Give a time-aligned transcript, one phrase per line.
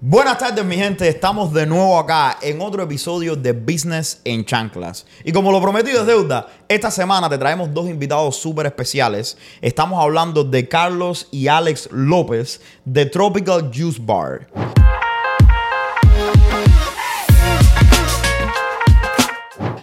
[0.00, 1.08] Buenas tardes, mi gente.
[1.08, 5.04] Estamos de nuevo acá en otro episodio de Business en Chanclas.
[5.24, 9.36] Y como lo prometido es deuda, esta semana te traemos dos invitados súper especiales.
[9.60, 14.46] Estamos hablando de Carlos y Alex López de Tropical Juice Bar.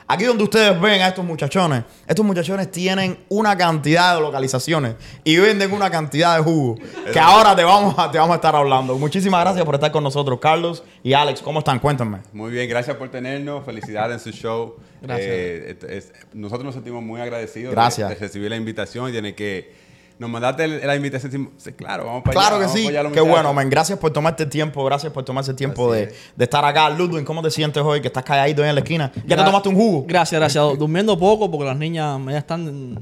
[0.07, 5.37] Aquí donde ustedes ven a estos muchachones, estos muchachones tienen una cantidad de localizaciones y
[5.37, 6.75] venden una cantidad de jugo
[7.11, 8.97] que ahora te vamos a, te vamos a estar hablando.
[8.99, 11.41] Muchísimas gracias por estar con nosotros, Carlos y Alex.
[11.41, 11.79] ¿Cómo están?
[11.79, 12.19] Cuéntame.
[12.33, 13.65] Muy bien, gracias por tenernos.
[13.65, 14.75] Felicidades en su show.
[15.01, 15.27] Gracias.
[15.27, 17.75] Eh, es- es- nosotros nos sentimos muy agradecidos de-.
[18.09, 19.73] De, recibir la invitación y tiene que
[20.17, 21.51] nos mandaste la invitación.
[21.57, 22.65] sí, claro, vamos para Claro allá.
[22.67, 22.87] que sí.
[23.13, 23.69] Qué bueno, man.
[23.69, 24.83] Gracias por tomarte el tiempo.
[24.85, 26.13] Gracias por tomarse el tiempo de, es.
[26.35, 26.89] de estar acá.
[26.89, 27.99] Ludwig, ¿cómo te sientes hoy?
[28.01, 29.11] Que estás calladito ahí en la esquina.
[29.25, 30.05] ¿Ya te tomaste un jugo?
[30.07, 30.63] Gracias, gracias.
[30.77, 33.01] Durmiendo poco porque las niñas ya están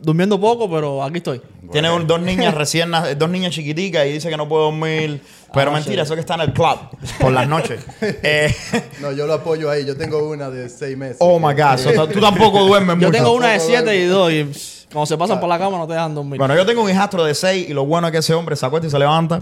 [0.00, 1.42] durmiendo poco, pero aquí estoy.
[1.72, 5.20] Tiene un- dos niñas recién, dos niñas chiquiticas y dice que no puede dormir.
[5.52, 6.06] Pero Ah, mentira, sí.
[6.06, 6.78] eso que está en el club
[7.20, 7.84] por las noches.
[8.00, 8.54] Eh,
[9.00, 9.84] No, yo lo apoyo ahí.
[9.84, 11.16] Yo tengo una de seis meses.
[11.18, 11.76] oh my God.
[11.78, 13.10] So, tú tampoco duermes Yo mucho.
[13.10, 14.20] tengo una de 7 y duermo.
[14.20, 16.38] 2 y pss, cuando se pasan por la cama no te dejan dormir.
[16.38, 18.66] Bueno, yo tengo un hijastro de 6 y lo bueno es que ese hombre se
[18.66, 19.38] acuesta y se levanta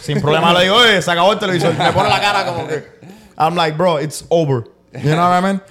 [0.00, 0.52] sin problema.
[0.52, 1.74] Le digo, oye, se acabó el televisor.
[1.76, 2.84] Me pone la cara como que.
[3.38, 4.64] I'm like, bro, it's over.
[4.94, 5.62] You know what I mean?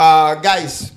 [0.00, 0.92] Uh, guys,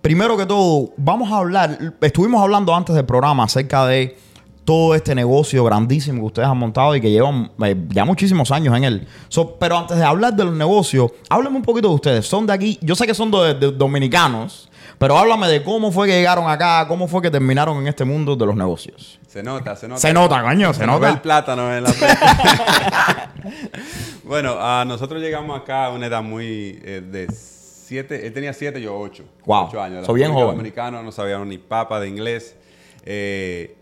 [0.00, 1.76] primero que todo, vamos a hablar.
[2.00, 4.16] Estuvimos hablando antes del programa acerca de
[4.64, 8.74] todo este negocio grandísimo que ustedes han montado y que llevan eh, ya muchísimos años
[8.76, 9.06] en él.
[9.28, 12.26] So, pero antes de hablar de los negocios, háblame un poquito de ustedes.
[12.26, 16.06] Son de aquí, yo sé que son de- de- dominicanos, pero háblame de cómo fue
[16.06, 19.18] que llegaron acá, cómo fue que terminaron en este mundo de los negocios.
[19.26, 20.00] Se nota, se nota.
[20.00, 21.22] Se nota, coño, se nos ve el nota.
[21.22, 21.90] plátano en la
[24.24, 28.26] bueno, nosotros llegamos acá a una edad muy eh, de siete.
[28.26, 29.24] Él tenía siete, yo ocho.
[29.44, 29.66] Wow.
[29.66, 30.06] Ocho años.
[30.06, 30.56] So, bien joven.
[30.56, 32.56] Dominicana, no sabíamos ni papa de inglés.
[33.04, 33.76] Eh,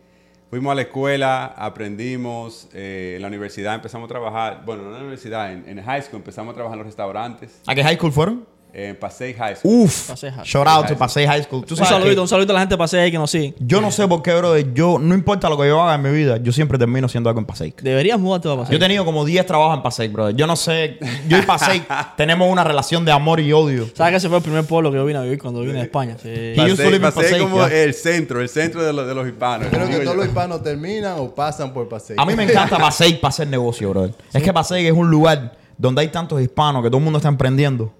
[0.50, 2.68] fuimos a la escuela, aprendimos.
[2.72, 4.62] eh, en la universidad empezamos a trabajar.
[4.64, 7.60] Bueno, no en la universidad, en, en high school empezamos a trabajar en los restaurantes.
[7.66, 8.46] ¿A qué high school fueron?
[8.74, 9.82] En Passaic High School.
[9.84, 11.62] Uf, Paseo High shout out to Paseo High School.
[11.66, 13.30] Tú un sabes saludito, que un saludito a la gente de Paseo ahí que nos
[13.30, 13.54] sigue.
[13.58, 14.72] yo no sé por qué, brother.
[14.72, 17.40] Yo, no importa lo que yo haga en mi vida, yo siempre termino siendo algo
[17.40, 17.70] en Paseo.
[17.82, 18.70] Deberías mudarte a Paseo.
[18.72, 20.34] Yo he tenido como 10 trabajos en Paseo, brother.
[20.36, 20.98] Yo no sé.
[21.28, 21.82] Yo y Paseo
[22.16, 23.86] tenemos una relación de amor y odio.
[23.94, 25.82] ¿Sabes que ese fue el primer pueblo que yo vine a vivir cuando vine a
[25.82, 26.16] España?
[26.22, 26.28] Sí.
[26.30, 27.74] Y yo Passaic- solo iba en Passaic Passaic, como ya.
[27.74, 29.68] el centro, el centro de, los- de los hispanos.
[29.68, 30.20] Creo que Digo todos yo.
[30.20, 32.16] los hispanos terminan o pasan por paseo.
[32.18, 34.14] A mí me encanta Paseo para hacer negocio, brother.
[34.32, 37.28] Es que Paseo es un lugar donde hay tantos hispanos que todo el mundo está
[37.28, 37.92] emprendiendo.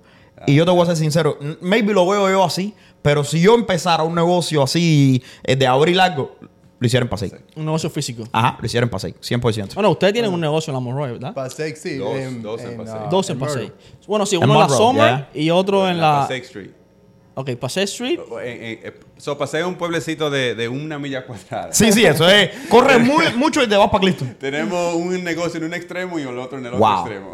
[0.46, 3.54] Y yo te voy a ser sincero, maybe lo veo yo así, pero si yo
[3.54, 6.36] empezara un negocio así eh, de abrir algo,
[6.78, 7.38] lo hiciera en Paseo.
[7.54, 8.24] Un negocio físico.
[8.32, 9.74] Ajá, lo hiciera en Paseo, 100%.
[9.74, 11.32] Bueno, ustedes tienen un negocio en la Monroe, ¿verdad?
[11.32, 11.96] Paseo, sí.
[11.96, 13.38] Dos, en, dos en Dos en.
[13.38, 13.70] Paseo.
[14.06, 15.42] Bueno, sí, uno en la yeah.
[15.42, 16.22] y otro en la...
[16.22, 16.70] Passaic Street.
[17.34, 18.18] Ok, Paseo Street.
[18.44, 21.72] En- en- eh, so, pasé un pueblecito de, de una milla cuadrada.
[21.72, 22.50] Sí, sí, eso es.
[22.68, 24.12] Corres muy- mucho y te vas para.
[24.38, 26.82] Tenemos un negocio en un extremo y el otro en el Wow.
[27.00, 27.32] otro extremo.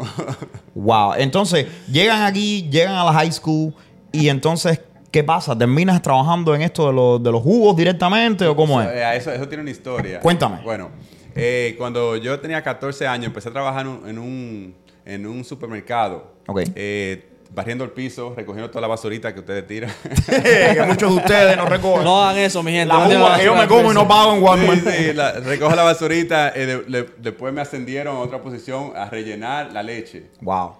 [0.75, 1.13] Wow.
[1.17, 3.73] Entonces, llegan aquí, llegan a la high school
[4.13, 4.79] y entonces,
[5.11, 5.57] ¿qué pasa?
[5.57, 8.87] ¿Terminas trabajando en esto de, los- de los jugos directamente o cómo es?
[8.87, 10.21] Eh, eso, eso tiene una historia.
[10.21, 10.59] Cuéntame.
[10.63, 10.91] Bueno,
[11.35, 15.43] eh, cuando yo tenía 14 años, empecé a trabajar en un, en un, en un
[15.43, 16.35] supermercado.
[16.47, 16.61] Ok.
[16.75, 19.91] Eh, barriendo el piso, recogiendo toda la basurita que ustedes tiran.
[20.27, 22.03] que muchos de ustedes no recogen.
[22.03, 22.87] No hagan eso, mi gente.
[22.87, 24.79] la No tienen uva que yo me como y no pago en Walmart.
[24.81, 26.49] Sí, sí, la- recojo la basurita.
[26.55, 30.27] eh, de- le- después me ascendieron a otra posición a rellenar la leche.
[30.41, 30.73] Wow.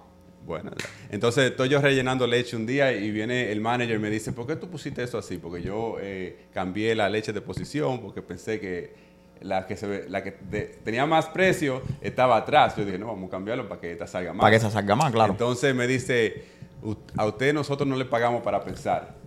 [0.46, 0.70] Bueno,
[1.10, 4.46] entonces estoy yo rellenando leche un día y viene el manager y me dice, ¿por
[4.46, 5.38] qué tú pusiste eso así?
[5.38, 8.94] Porque yo eh, cambié la leche de posición porque pensé que
[9.42, 12.74] la que, se ve- la que de- tenía más precio estaba atrás.
[12.76, 14.40] Yo dije, no, vamos a cambiarlo para que esta salga más.
[14.40, 15.32] Para que se salga más, claro.
[15.32, 16.59] Entonces me dice, "U-
[17.16, 19.18] a usted nosotros no le pagamos para pensar.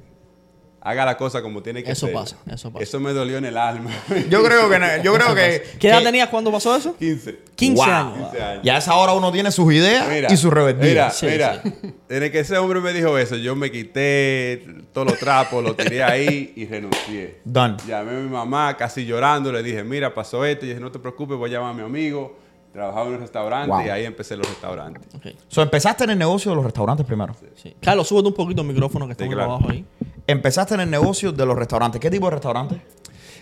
[0.86, 2.14] Haga la cosa como tiene que Eso ser".
[2.14, 2.84] pasa, eso pasa.
[2.84, 3.90] Eso me dolió en el alma.
[4.30, 5.64] Yo creo que, no- yo creo que.
[5.80, 6.98] ¿Qué edad tenías cuando pasó eso?
[6.98, 7.40] 15.
[7.56, 7.90] 15 Wow.
[7.94, 8.14] años.
[8.32, 8.66] 15 años.
[8.66, 10.90] Y a esa hora uno tiene sus ideas Mira, y su rebeldía.
[10.90, 11.62] Mira, Sí, mira.
[12.10, 16.04] Desde que ese hombre me dijo eso, yo me quité todos los trapos, los tiré
[16.04, 17.40] ahí y renuncié.
[17.46, 17.78] Done.
[17.88, 20.66] Llamé a mi mamá casi llorando, le dije, mira, pasó esto.
[20.66, 22.43] Y dije, no te preocupes, voy a llamar a mi amigo.
[22.74, 23.86] Trabajaba en un restaurante Wow.
[23.86, 25.04] y ahí empecé los restaurantes.
[25.16, 27.36] Ok, So, empezaste en el negocio de los restaurantes primero.
[27.56, 27.76] sí.
[27.80, 29.52] Carlos, súbete un poquito el micrófono que está Sí, claro.
[29.54, 29.86] abajo ahí.
[30.26, 32.02] Empezaste en el negocio de los restaurantes.
[32.02, 32.82] ¿Qué tipo de restaurante?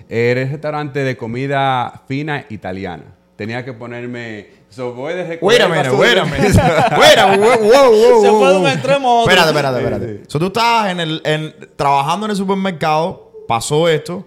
[0.10, 3.04] Era un restaurante de comida fina italiana.
[3.38, 4.60] Tenía que ponerme...
[4.70, 6.48] So, voy de Wait a minute, wait a minute.
[6.98, 9.32] Wait a minute, wow, wow, wow, Se fue de un extremo a otro.
[9.32, 10.24] Espérate, espérate, Sí, espérate.
[10.30, 14.26] So, tú estabas en el, en, trabajando en el supermercado, pasó esto,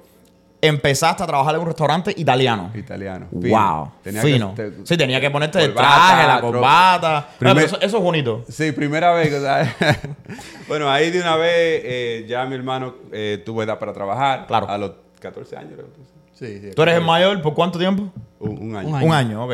[0.67, 2.71] empezaste a trabajar en un restaurante italiano.
[2.75, 3.27] Italiano.
[3.31, 4.53] Wow, Tenía que- fino.
[4.55, 7.17] te- sí, tenía que ponerte el traje, la corbata.
[7.19, 8.45] Ah, Primer- eso, eso es bonito.
[8.49, 9.33] Sí, primera vez.
[9.35, 9.75] o sea,
[10.69, 14.47] bueno, ahí de una vez eh, ya mi hermano eh, tuvo edad para trabajar.
[14.47, 14.69] Claro.
[14.69, 15.73] A los 14 años.
[15.75, 15.87] creo.
[16.35, 16.71] Sí, sí.
[16.75, 18.09] ¿Tú eres el mayor por cuánto tiempo?
[18.41, 18.89] Un, un año.
[18.89, 19.07] Un año.
[19.07, 19.53] Un año, ok.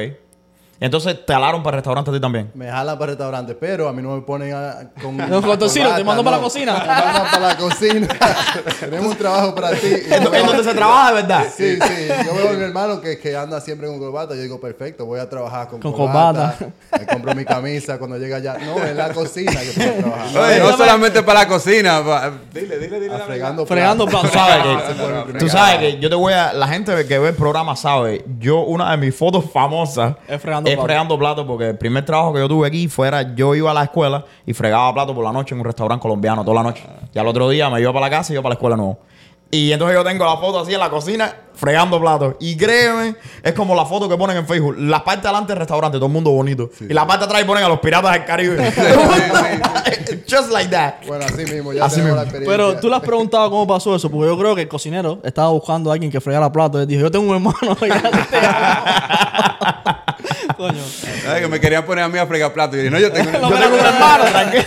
[0.81, 2.51] Entonces te alaron para el restaurante a ti también.
[2.55, 5.15] Me jalan para restaurantes, pero a mí no me ponen a, con.
[5.15, 6.73] No, con tocino, te mando para la cocina.
[6.81, 8.09] Me mandan para la cocina.
[8.81, 9.93] Tenemos un trabajo para ti.
[10.11, 11.45] En, donde se trabaja verdad.
[11.55, 12.09] Sí, sí.
[12.25, 14.35] Yo veo a mi hermano que, que anda siempre con corbata.
[14.35, 16.57] Yo digo, perfecto, voy a trabajar con, Con corbata.
[16.99, 18.57] Me compro mi camisa cuando llega allá.
[18.59, 20.39] No, en la cocina que puedo trabajar.
[20.39, 22.03] Oye, no solamente para la cocina.
[22.03, 23.15] pa- dile, dile, dile.
[23.15, 26.53] A la fregando Fregando Tú Ah, el tú primer- sabes que yo te voy a.
[26.55, 28.25] La gente que ve el programa sabe.
[28.39, 30.85] Yo, una de mis fotos famosas Es fregando platos.
[30.85, 33.35] fregando platos porque el primer trabajo que yo tuve aquí fuera.
[33.35, 36.45] Yo iba a la escuela y fregaba platos por la noche en un restaurante colombiano
[36.45, 36.85] toda la noche.
[37.15, 38.99] Y al otro día me iba para la casa y iba para la escuela nuevo.
[39.53, 42.37] Y entonces yo tengo la foto así en la cocina fregando platos.
[42.39, 44.77] Y créeme, es como la foto que ponen en Facebook.
[44.79, 46.71] La parte de adelante del restaurante, todo el mundo bonito.
[46.81, 48.73] Y la parte de atrás ponen a los piratas del Caribe.
[50.31, 50.95] Just like that.
[51.05, 52.17] Bueno, así mismo, ya Así tengo mismo.
[52.17, 52.57] la experiencia.
[52.57, 55.49] Pero tú le has preguntado cómo pasó eso, porque yo creo que el cocinero estaba
[55.51, 56.83] buscando a alguien que fregara platos.
[56.83, 57.77] Él dijo, yo tengo un hermano.
[57.87, 58.85] y así te llamo.
[60.61, 61.41] Coño.
[61.41, 62.77] Que me querían poner a mí a fregar platos.
[62.77, 64.65] Y yo dije, no, yo tengo Yo tengo un hermano, tranquilo.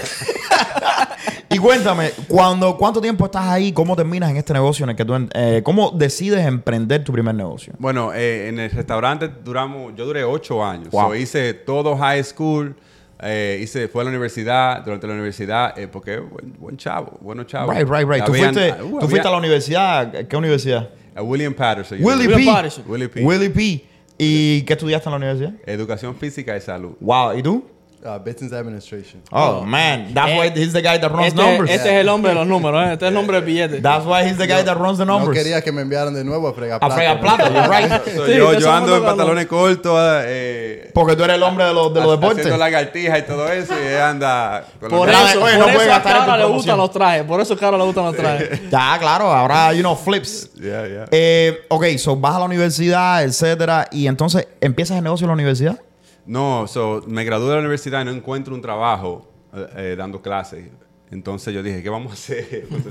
[1.49, 3.71] y cuéntame, cuando, ¿cuánto tiempo estás ahí?
[3.71, 5.13] ¿Cómo terminas en este negocio en el que tú...
[5.33, 7.73] eh, ¿Cómo decides emprender tu primer negocio?
[7.77, 10.89] Bueno, eh, en el restaurante duramos, yo duré ocho años.
[10.89, 11.09] Wow.
[11.09, 12.75] So, hice todo high school,
[13.21, 17.43] eh, hice, fue a la universidad, durante la universidad, eh, porque buen, buen chavo, bueno
[17.43, 17.71] chavo.
[17.71, 18.25] Right, right, right.
[18.25, 20.11] Tú Habían- fuiste, uh, tú había- fuiste a la universidad.
[20.27, 20.89] ¿Qué universidad?
[21.15, 21.99] a William Patterson.
[22.03, 22.45] Willie William P.
[22.51, 22.83] Patterson.
[22.87, 23.23] Willie P.
[23.23, 23.85] Willie P.
[24.23, 25.53] ¿Y qué estudiaste en la universidad?
[25.65, 26.93] Educación física y salud.
[26.99, 27.37] Wow.
[27.37, 27.63] ¿Y tú?
[28.05, 29.21] Uh, business administration.
[29.31, 30.13] Oh, man.
[30.13, 31.71] That's Eh, why he's the guy that runs Este, numbers.
[31.71, 32.93] este es el hombre de los números, ¿eh?
[32.93, 33.79] este es el nombre del billete.
[33.81, 35.37] That's why he's the guy that runs the No numbers.
[35.37, 37.89] quería que me enviaran de nuevo a fregar a platos, you're right.
[38.13, 41.73] So, Sí, yo, yo ando en pantalones cortos, eh, Porque tú eres el hombre de
[41.73, 42.39] los, de los deportes.
[42.39, 45.93] haciendo lagartijas y todo eso, y anda con Por los eso, no por puedes eso
[45.93, 47.23] a Cara le gustan los trajes.
[47.23, 48.69] Por eso a Cara le gustan los trajes.
[48.69, 49.31] Ya, claro.
[49.31, 50.49] Ahora, you know, flips.
[50.55, 51.05] Yeah, yeah.
[51.09, 55.33] Eh, ok, so vas a la universidad, etcétera, y entonces empiezas el negocio en la
[55.35, 55.79] universidad.
[56.25, 60.21] No, so, me gradué de la universidad y no encuentro un trabajo eh, eh, dando
[60.21, 60.69] clases.
[61.11, 62.65] Entonces yo dije, ¿qué vamos a hacer?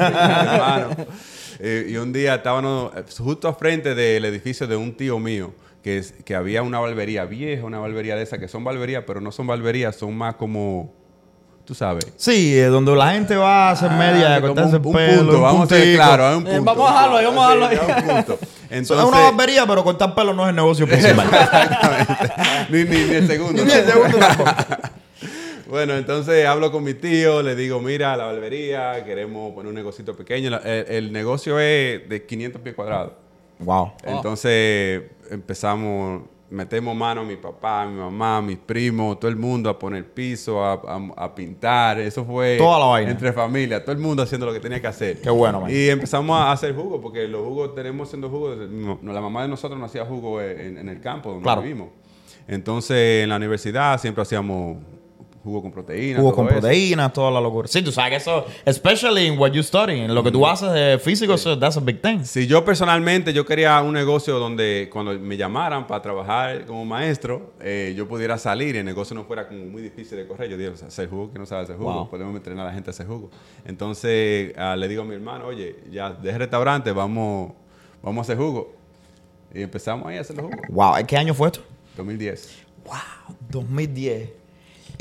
[0.96, 1.06] Pues.
[1.60, 5.52] Eh, y un día estábamos justo al frente del edificio de un tío mío,
[5.82, 9.20] que, es, que había una barbería vieja, una barbería de esas, que son barberías, pero
[9.20, 10.92] no son barberías, son más como,
[11.64, 12.06] tú sabes.
[12.16, 14.92] Sí, eh, donde la gente va a hacer media, a como cortarse un, el un
[14.94, 15.18] pelo.
[15.22, 16.02] punto, un vamos a ser puntico.
[16.04, 16.64] claros, hay un Eh, punto.
[16.74, 18.24] vamos a dejarlo ahí, vamos a dejarlo ahí.
[18.38, 21.28] Sí, Entonces, es una barbería, pero cortar pelo no es el negocio principal.
[22.70, 23.64] ni, ni, ni el segundo.
[23.64, 24.50] Ni el segundo tampoco.
[25.68, 30.14] Bueno, entonces hablo con mi tío, le digo, mira, la barbería, queremos poner un negocito
[30.14, 30.58] pequeño.
[30.62, 33.12] El, el negocio es de 500 pies cuadrados.
[33.58, 33.92] wow.
[34.04, 39.36] Entonces empezamos, metemos mano a mi papá, a mi mamá, a mis primos, todo el
[39.36, 41.98] mundo a poner piso, a, a- a pintar.
[41.98, 43.10] Eso fue Toda la vaina.
[43.10, 45.20] entre familia, todo el mundo haciendo lo que tenía que hacer.
[45.20, 45.70] Qué bueno, man.
[45.70, 48.54] Y empezamos a hacer jugo, porque los jugos tenemos haciendo jugo.
[48.54, 51.62] desde- no- la mamá de nosotros no hacía jugo en, en el campo donde Claro.
[51.62, 51.88] vivimos.
[52.48, 54.76] Entonces en la universidad siempre hacíamos
[55.42, 56.20] jugo con proteína.
[56.20, 57.66] Jugo con proteínas, toda la locura.
[57.68, 60.72] Sí, tú sabes que eso, especially in what you study, en lo que tú haces
[60.72, 62.20] de físico, eso, that's a big thing.
[62.24, 67.52] Si yo personalmente, yo quería un negocio donde cuando me llamaran para trabajar como maestro,
[67.60, 70.48] eh, yo pudiera salir y el negocio no fuera como muy difícil de correr.
[70.48, 72.10] Yo dije, hacer jugo, que no sabe hacer jugo, Wow.
[72.10, 73.28] podemos entrenar a la gente a hacer jugo.
[73.64, 77.52] Entonces ah, le digo a mi hermano, oye, ya el restaurante, vamos,
[78.02, 78.74] vamos a hacer jugo.
[79.54, 80.60] Y empezamos ahí a hacer los jugos.
[80.68, 81.60] Wow, ¿qué año fue esto?
[81.96, 82.62] 2010.
[82.84, 84.41] Wow, 2010.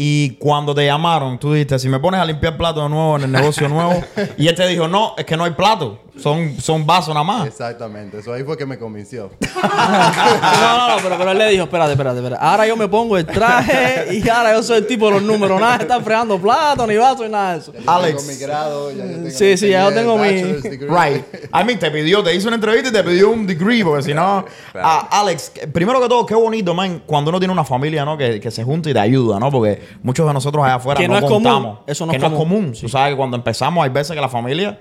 [0.03, 3.25] Y cuando te llamaron, tú dijiste, si me pones a limpiar plato de nuevo en
[3.25, 4.03] el negocio nuevo,
[4.35, 7.47] y él te dijo, no, es que no hay plato, son, son vasos nada más.
[7.47, 8.17] Exactamente.
[8.17, 9.29] Eso ahí fue que me convenció.
[9.61, 12.43] No, no, no, pero, pero él le dijo, espérate, espérate, espérate.
[12.43, 15.59] Ahora yo me pongo el traje y ahora yo soy el tipo de los números.
[15.59, 17.73] Nada de estar fregando platos, ni vasos, ni nada de eso.
[17.73, 18.17] Yo Alex.
[18.17, 20.43] Tengo mi grado, ya yo tengo Sí, mi sí, ya yo tengo mi-.
[20.61, 21.25] Right.
[21.53, 24.13] I mean, te pidió, te hizo una entrevista y te pidió un degree, porque si
[24.13, 24.45] no...
[24.73, 28.17] Alex, primero que todo, qué bonito, man, cuando uno tiene una familia, ¿no?
[28.17, 29.51] Que, que se junta y te ayuda, ¿no?
[29.51, 31.43] Porque muchos de nosotros allá afuera Que no, no es común.
[31.43, 31.79] contamos.
[31.87, 32.59] Eso no que es no es común.
[32.61, 32.73] común.
[32.79, 34.79] Tú sabes que cuando empezamos hay veces que la familia...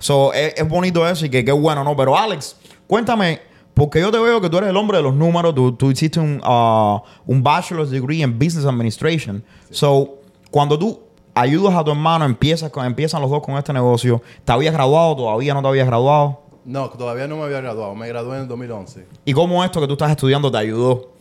[0.00, 1.96] So, es, es bonito eso y que qué bueno, ¿no?
[1.96, 3.40] Pero Alex, cuéntame,
[3.74, 6.20] porque yo te veo que tú eres el hombre de los números, tú, tú hiciste
[6.20, 9.42] un, ah, un bachelor's degree en Business Administration.
[9.72, 10.18] So,
[10.52, 11.00] cuando tú
[11.34, 15.16] ayudas a tu hermano, empiezas con, empiezan los dos con este negocio, ¿te habías graduado?
[15.16, 16.42] ¿Todavía no te habías graduado?
[16.64, 17.94] No, todavía no me había graduado.
[17.96, 19.04] Me gradué en el 2011.
[19.24, 21.12] ¿Y cómo esto que tú estás estudiando te ayudó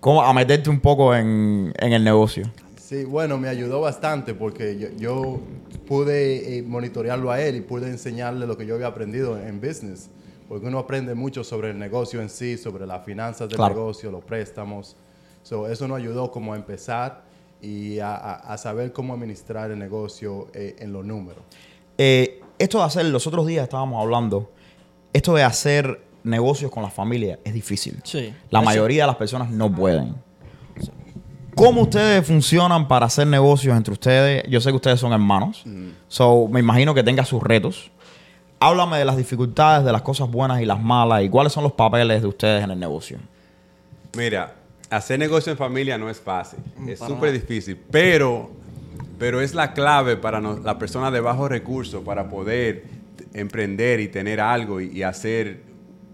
[0.00, 2.50] cómo, a meterte un poco en, en el negocio?
[2.94, 5.40] Sí, bueno, me ayudó bastante porque yo, yo
[5.88, 10.08] pude eh, monitorearlo a él y pude enseñarle lo que yo había aprendido en business.
[10.48, 13.74] Porque uno aprende mucho sobre el negocio en sí, sobre las finanzas del Claro.
[13.74, 14.96] negocio, los préstamos.
[15.42, 17.24] So, eso nos ayudó como a empezar
[17.60, 21.42] y a, a- a saber cómo administrar el negocio eh, en los números.
[21.98, 24.52] Eh, esto de hacer, los otros días estábamos hablando,
[25.12, 27.98] esto de hacer negocios con la familia es difícil.
[28.04, 28.32] Sí.
[28.50, 30.14] La Eso- mayoría de las personas no pueden.
[31.54, 34.44] ¿Cómo ustedes funcionan para hacer negocios entre ustedes?
[34.48, 35.64] Yo sé que ustedes son hermanos.
[36.08, 37.90] So, me imagino que tenga sus retos.
[38.60, 41.72] Háblame de las dificultades, de las cosas buenas y las malas y cuáles son los
[41.72, 43.18] papeles de ustedes en el negocio.
[44.16, 44.54] Mira,
[44.90, 46.60] hacer negocio en familia no es fácil.
[46.88, 47.76] Es súper difícil.
[47.90, 48.50] Pero,
[49.18, 52.84] pero es la clave para nos- la persona de bajos recursos para poder
[53.34, 55.62] emprender y tener algo y, y hacer,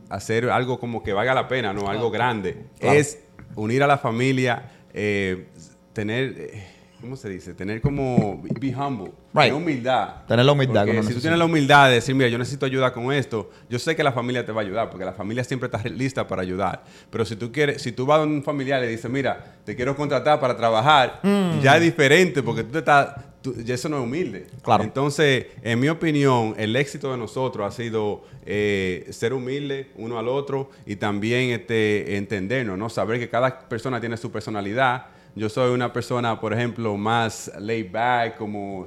[0.09, 1.89] hacer algo como que valga la pena, ¿no?
[1.89, 2.65] Algo grande.
[2.79, 2.99] Claro.
[2.99, 3.19] Es
[3.55, 5.47] unir a la familia, eh,
[5.93, 6.35] tener...
[6.39, 6.67] eh,
[7.01, 7.55] ¿Cómo se dice?
[7.55, 8.43] Tener como...
[8.61, 9.07] Be humble.
[9.33, 9.45] Right.
[9.45, 10.27] Tener humildad.
[10.29, 12.93] Tener la humildad Porque si tú tienes la humildad de decir, mira, yo necesito ayuda
[12.93, 15.71] con esto, yo sé que la familia te va a ayudar, porque la familia siempre
[15.73, 16.85] está lista para ayudar.
[17.09, 19.75] Pero si tú quieres, si tú vas a un familiar y le dices, mira, te
[19.75, 21.61] quiero contratar para trabajar, Mm.
[21.63, 24.47] ya es diferente, porque tú te estás, tú- eso no es humilde.
[24.63, 24.85] Claro.
[24.85, 30.29] Entonces, en mi opinión, el éxito de nosotros ha sido eh, ser humilde uno al
[30.29, 32.89] otro y también este, entendernos, ¿no?
[32.89, 35.07] Saber que cada persona tiene su personalidad.
[35.35, 38.87] Yo soy una persona, por ejemplo, más laid back, como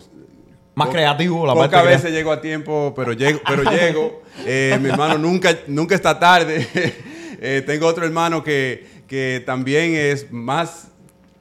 [0.75, 3.39] Más Po- creativo, la Pocas veces llego a tiempo, pero llego.
[3.47, 4.23] Pero llego.
[4.45, 6.67] Eh, mi hermano nunca, nunca está tarde.
[7.45, 10.87] Eh, tengo otro hermano que, que también es más,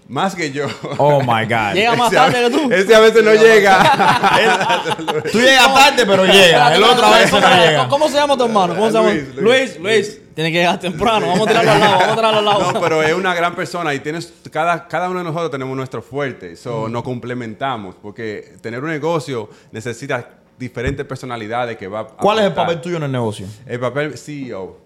[0.08, 0.66] más que yo.
[0.98, 1.74] Oh my God.
[1.74, 2.70] Llega más tarde que tú.
[2.72, 3.82] Ese a veces no llega.
[5.32, 6.74] Tú llegas tarde, pero llega.
[6.74, 7.88] El otro a veces no ¿Cómo- llega.
[7.88, 8.74] ¿Cómo se llama tu hermano?
[8.74, 9.10] ¿Cómo se llama?
[9.12, 10.18] Luis, Luis, Luis.
[10.34, 11.26] Tiene que llegar temprano.
[11.28, 11.92] Vamos a tirarlo al lado.
[11.98, 12.72] Vamos a tirarlo al lado.
[12.72, 16.02] No, pero es una gran persona y tienes cada, cada uno de nosotros tenemos nuestro
[16.02, 16.92] fuerte, so, Mm.
[16.92, 20.26] nos complementamos porque tener un negocio necesita
[20.58, 23.46] diferentes personalidades que va a ¿Cuál es el papel tuyo en el negocio?
[23.66, 24.78] El papel CEO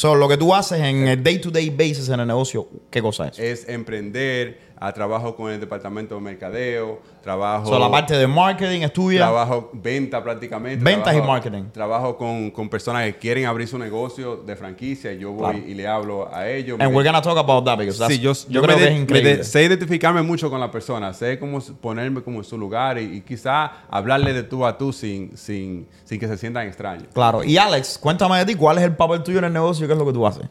[0.00, 3.38] So, lo que tú haces en el day-to-day basis en el negocio, ¿qué cosa es?
[3.38, 8.80] es emprender, a trabajo con el departamento de mercadeo, trabajo So, la parte de marketing
[8.80, 9.18] es tuya.
[9.20, 10.82] Trabajo venta prácticamente.
[10.82, 11.64] Ventas y trabajo- marketing.
[11.70, 15.12] Trabajo con, con personas que quieren abrir su negocio de franquicia.
[15.12, 15.68] y Yo voy Claro.
[15.68, 16.80] y le hablo a ellos.
[16.80, 18.82] And Me- we're gonna talk about that because that's, Sí, yo, yo, yo creo me
[18.82, 19.36] que de- es increíble.
[19.36, 23.16] de- sé identificarme mucho con la persona, sé cómo ponerme como en su lugar y,
[23.18, 27.08] y quizá hablarle de tú a tú sin, sin, sin que se sientan extraños.
[27.12, 27.44] Claro.
[27.44, 29.86] Y Alex, cuéntame de ti, ¿cuál es el papel tuyo en el negocio?
[29.86, 30.46] ¿Qué es lo que tú haces?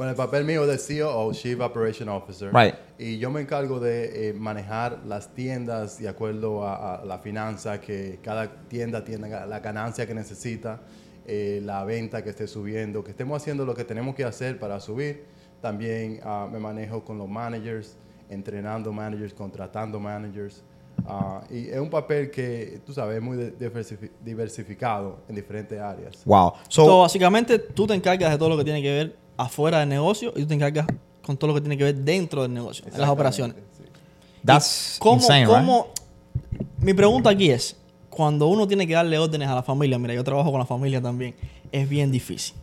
[0.00, 2.50] Bueno, el papel mío de CEO, Chief Operation Officer.
[2.54, 2.74] Right.
[2.98, 7.82] Y yo me encargo de eh, manejar las tiendas de acuerdo a, a la finanza,
[7.82, 10.80] que cada tienda tenga la ganancia que necesita,
[11.26, 14.80] eh, la venta que esté subiendo, que estemos haciendo lo que tenemos que hacer para
[14.80, 15.26] subir.
[15.60, 17.98] También ah, me manejo con los managers,
[18.30, 20.64] entrenando managers, contratando managers.
[21.06, 26.22] Ah, y es un papel que, tú sabes, es muy diversifi- diversificado en diferentes áreas.
[26.24, 26.52] Wow.
[26.68, 29.88] So, So, básicamente, tú te encargas de todo lo que tiene que ver afuera del
[29.88, 30.86] negocio y tú te encargas
[31.22, 33.56] con todo lo que tiene que ver dentro del negocio, en las operaciones.
[34.44, 35.54] that's ¿Cómo, insane, right?
[35.54, 35.88] cómo-
[36.78, 37.76] Mi pregunta aquí es,
[38.08, 41.00] cuando uno tiene que darle órdenes a la familia, mira, yo trabajo con la familia
[41.00, 41.34] también,
[41.70, 42.54] es bien difícil.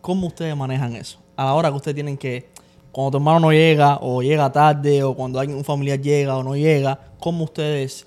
[0.00, 1.18] ¿Cómo ustedes manejan eso?
[1.36, 2.48] A la hora que ustedes tienen que,
[2.92, 6.42] cuando tu hermano no llega, o llega tarde, o cuando alguien, un familiar llega o
[6.42, 8.06] no llega, ¿cómo ustedes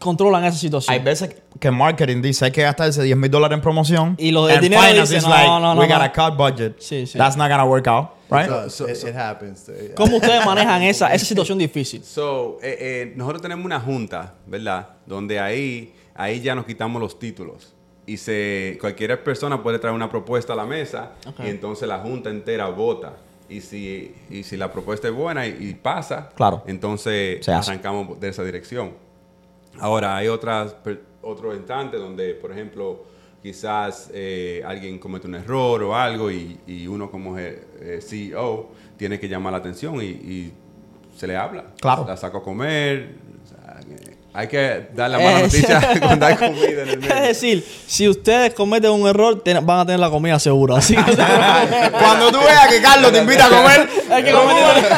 [0.00, 0.92] controlan esa situación?
[0.94, 4.14] Hay veces que marketing dice hay que gastarse 10 mil dólares en promoción.
[4.18, 5.94] Y los and dinero finance dice, is no, like, no, no, we no.
[5.94, 6.80] gotta cut budget.
[6.80, 7.18] Sí, sí.
[7.18, 8.48] That's not gonna work out, right?
[8.48, 9.68] So, So- it, so- it happens.
[9.68, 12.02] Eh, ¿Cómo ustedes manejan esa, esa situación difícil?
[12.02, 14.88] So, eh, eh, nosotros tenemos una junta, ¿verdad?
[15.06, 17.74] Donde ahí, ahí ya nos quitamos los títulos.
[18.06, 21.12] Y se, cualquier persona puede traer una propuesta a la mesa
[21.44, 23.12] y entonces la junta entera vota.
[23.48, 26.62] Y si, y si la propuesta es buena y, y pasa, Claro.
[26.66, 28.92] entonces arrancamos de esa dirección.
[29.78, 33.04] Ahora, hay otras, per- otros instantes donde, por ejemplo,
[33.42, 38.68] quizás eh, alguien comete un error o algo y, y uno como eh, eh, CEO
[38.96, 40.52] tiene que llamar la atención y, y
[41.16, 41.64] se le habla.
[41.80, 42.04] Claro.
[42.06, 43.16] La saco a comer.
[44.34, 47.14] Eh, hay que dar la mala Es- noticia con dar comida en el medio.
[47.14, 50.76] Es decir, si ustedes cometen un error, ten- van a tener la comida segura.
[50.78, 51.02] Así que
[51.98, 54.92] Cuando tú veas que Carlos te invita a comer, hay que comer.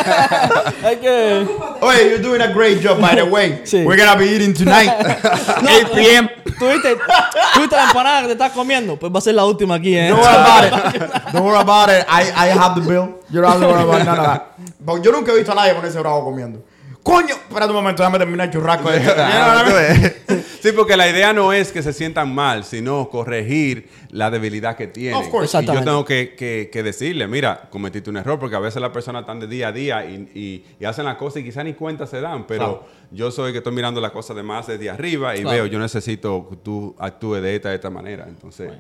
[0.85, 1.47] hay que.
[1.81, 3.61] Oye, you're doing a great job, by the way.
[3.65, 3.85] Sí.
[3.85, 6.31] We're gonna be eating tonight, 8 p.m.
[6.59, 6.97] ¿Tuviste,
[7.55, 8.97] ¿Tuviste la empanada que te estás comiendo?
[8.97, 10.09] Pues va a ser la última aquí, ¿eh?
[10.11, 10.65] Don't worry about
[10.95, 11.33] it.
[11.33, 12.07] Don't worry about it.
[12.09, 13.17] I, I have the bill.
[13.31, 14.43] You don't have to worry about none of that.
[14.79, 16.63] But yo nunca he visto a nadie ponerse bravo comiendo.
[17.05, 18.91] Coño, espérate un momento, déjame terminar el churrasco.
[18.91, 20.15] de mean?
[20.63, 24.87] Sí, porque la idea no es que se sientan mal, sino corregir la debilidad que
[24.87, 25.15] tienen.
[25.15, 25.63] Of course.
[25.63, 28.91] Y yo tengo que, que- que decirle, mira, cometiste un error, porque a veces las
[28.91, 31.75] personas están de día a día y, y- y hacen las cosas y quizás ni
[31.75, 32.87] cuenta se dan, pero Claro.
[33.11, 35.55] yo soy que estoy mirando las cosas de más desde arriba y Claro.
[35.55, 38.25] veo, yo necesito que tú actúes de esta, de esta manera.
[38.27, 38.73] Entonces,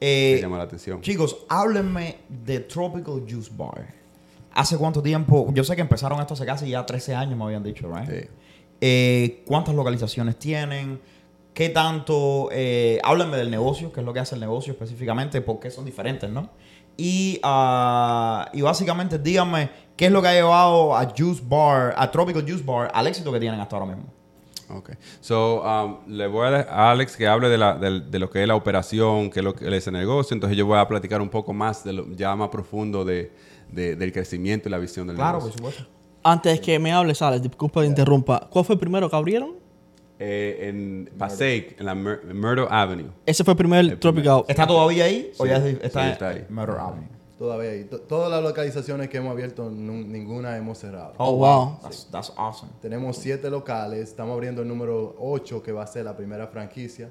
[0.00, 1.00] Eh, me llama la atención.
[1.02, 3.97] Chicos, háblenme de Tropical Juice Bar.
[4.58, 5.52] ¿Hace cuánto tiempo?
[5.54, 8.10] Yo sé que empezaron esto hace casi ya 13 años, me habían dicho, ¿right?
[8.10, 8.28] Sí.
[8.80, 11.00] Eh, ¿Cuántas localizaciones tienen?
[11.54, 12.48] ¿Qué tanto?
[12.50, 15.84] Eh, háblenme del negocio, qué es lo que hace el negocio específicamente, por qué son
[15.84, 16.50] diferentes, ¿no?
[16.96, 22.10] Y, ah, y básicamente díganme ¿qué es lo que ha llevado a Juice Bar, a
[22.10, 24.12] Tropical Juice Bar, al éxito que tienen hasta ahora mismo?
[24.70, 24.90] Ok.
[25.20, 28.42] So, um, le voy a a Alex que hable de, la, de, de lo que
[28.42, 30.34] es la operación, qué es lo que es el negocio.
[30.34, 33.32] Entonces yo voy a platicar un poco más, de lo, ya más profundo de,
[33.72, 35.70] de- del crecimiento y la visión del Claro, por negocio.
[35.70, 35.92] supuesto.
[36.22, 38.48] Antes que me hables, Alex, disculpa que interrumpa.
[38.50, 39.52] ¿Cuál fue el primero que abrieron?
[40.18, 43.10] Eh, en Passaic, en la Mur- Murdo Avenue.
[43.24, 44.44] Ese fue el primer El Tropical.
[44.48, 46.44] ¿Está todavía ahí o Sí, ya está, sí, está ahí.
[46.48, 47.08] Murder Avenue?
[47.38, 47.88] Todavía.
[47.88, 51.12] To- Todas las localizaciones que hemos abierto, ninguna hemos cerrado.
[51.18, 51.78] Oh, wow.
[51.82, 52.72] That's, that's awesome.
[52.82, 57.10] Tenemos siete locales, estamos abriendo el número 8 que va a ser la primera franquicia.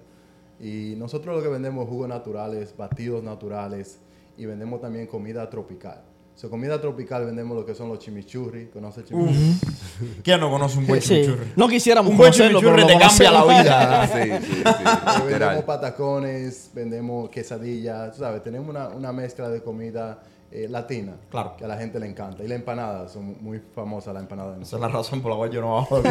[0.59, 3.99] Y nosotros lo que vendemos es jugos naturales, batidos naturales
[4.37, 6.01] y vendemos también comida tropical.
[6.39, 10.22] So, comida tropical vendemos lo que son los chimichurri, ¿conoces el chimichurri?
[10.24, 11.08] ¿Quién no conoce un buen Sí.
[11.24, 11.53] chimichurri?
[11.56, 14.08] No quisiéramos Un buen chimichurri te cambia la vida.
[14.13, 15.22] Sí, sí, sí.
[15.27, 20.20] vendemos patacones, vendemos quesadillas, tú sabes, tenemos una, una mezcla de comida
[20.51, 21.56] eh, latina Claro.
[21.58, 22.44] que a la gente le encanta.
[22.44, 24.62] Y la empanada, son muy famosas las empanadas.
[24.62, 26.01] Esa es la razón por la cual yo no bajo.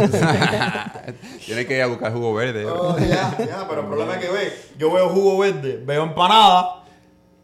[1.46, 2.66] Tienes que ir a buscar jugo verde.
[2.66, 6.82] Oh, ya, ya, pero el problema es que ve, yo veo jugo verde, veo empanada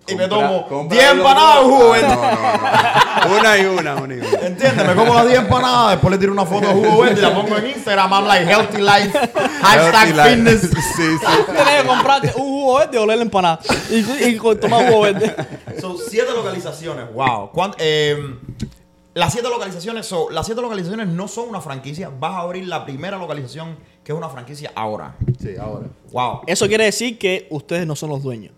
[0.09, 2.09] y me tomo compra 10 los empanadas jugo Ah, verde.
[2.09, 3.38] No, no, no.
[3.40, 4.28] Una y una, una y una.
[4.47, 4.87] ¿Entiendes?
[4.87, 7.35] Me como las 10 empanadas, después le tiro una foto de jugo verde y la
[7.35, 8.12] pongo en Instagram.
[8.12, 9.18] I'm like healthy life,
[9.62, 10.30] hashtag Healthy life.
[10.30, 10.61] fitness.
[10.61, 11.26] Sí, sí.
[11.47, 13.61] Tienes que comprarte un jugo verde o leer la empanada.
[13.90, 15.35] Y, tomar jugo verde.
[15.80, 17.50] Son 7 localizaciones, wow.
[17.52, 18.16] ¿Cuán- eh,
[19.14, 22.11] las 7 localizaciones, so, las 7 localizaciones no son una franquicia.
[22.18, 25.14] Vas a abrir la primera localización que es una franquicia ahora.
[25.40, 25.87] Sí, ahora.
[26.11, 26.40] Wow.
[26.47, 28.52] Eso quiere decir que ustedes no son los dueños.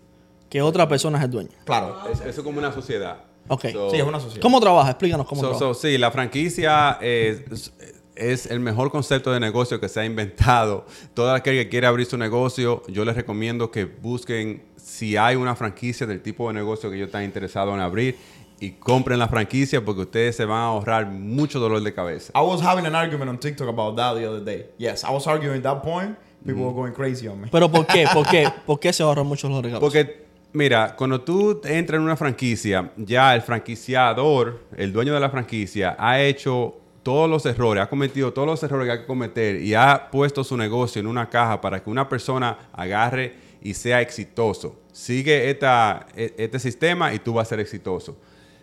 [0.55, 1.49] Que otra persona es el dueño.
[1.65, 1.97] Claro.
[2.09, 3.17] Es- Eso es como una sociedad.
[3.49, 3.65] Ok.
[3.73, 4.41] So- Sí, es una sociedad.
[4.41, 4.91] ¿Cómo trabaja?
[4.91, 5.73] Explícanos cómo So- trabaja.
[5.73, 7.73] so, sí, la franquicia es,
[8.15, 10.85] es el mejor concepto de negocio que se ha inventado.
[11.13, 15.57] Todo aquel que quiere abrir su negocio, yo les recomiendo que busquen si hay una
[15.57, 18.15] franquicia del tipo de negocio que ellos están interesados en abrir
[18.61, 22.31] y compren la franquicia porque ustedes se van a ahorrar mucho dolor de cabeza.
[22.33, 24.67] I was having an argument on TikTok about that the other day.
[24.77, 26.17] Yes, I was arguing that point.
[26.45, 27.47] People were going crazy on me.
[27.51, 28.05] Pero ¿por qué?
[28.13, 28.47] ¿Por qué?
[28.67, 29.81] ¿Por qué se ahorran muchos los regalos?
[29.81, 30.24] Porque,
[30.55, 35.95] mira, cuando tú entras en una franquicia, ya el franquiciador, el dueño de la franquicia,
[35.99, 39.75] ha hecho todos los errores, ha cometido todos los errores que hay que cometer y
[39.75, 44.75] ha puesto su negocio en una caja para que una persona agarre y sea exitoso.
[44.91, 48.17] Sigue esta, e- este sistema y tú vas a ser exitoso.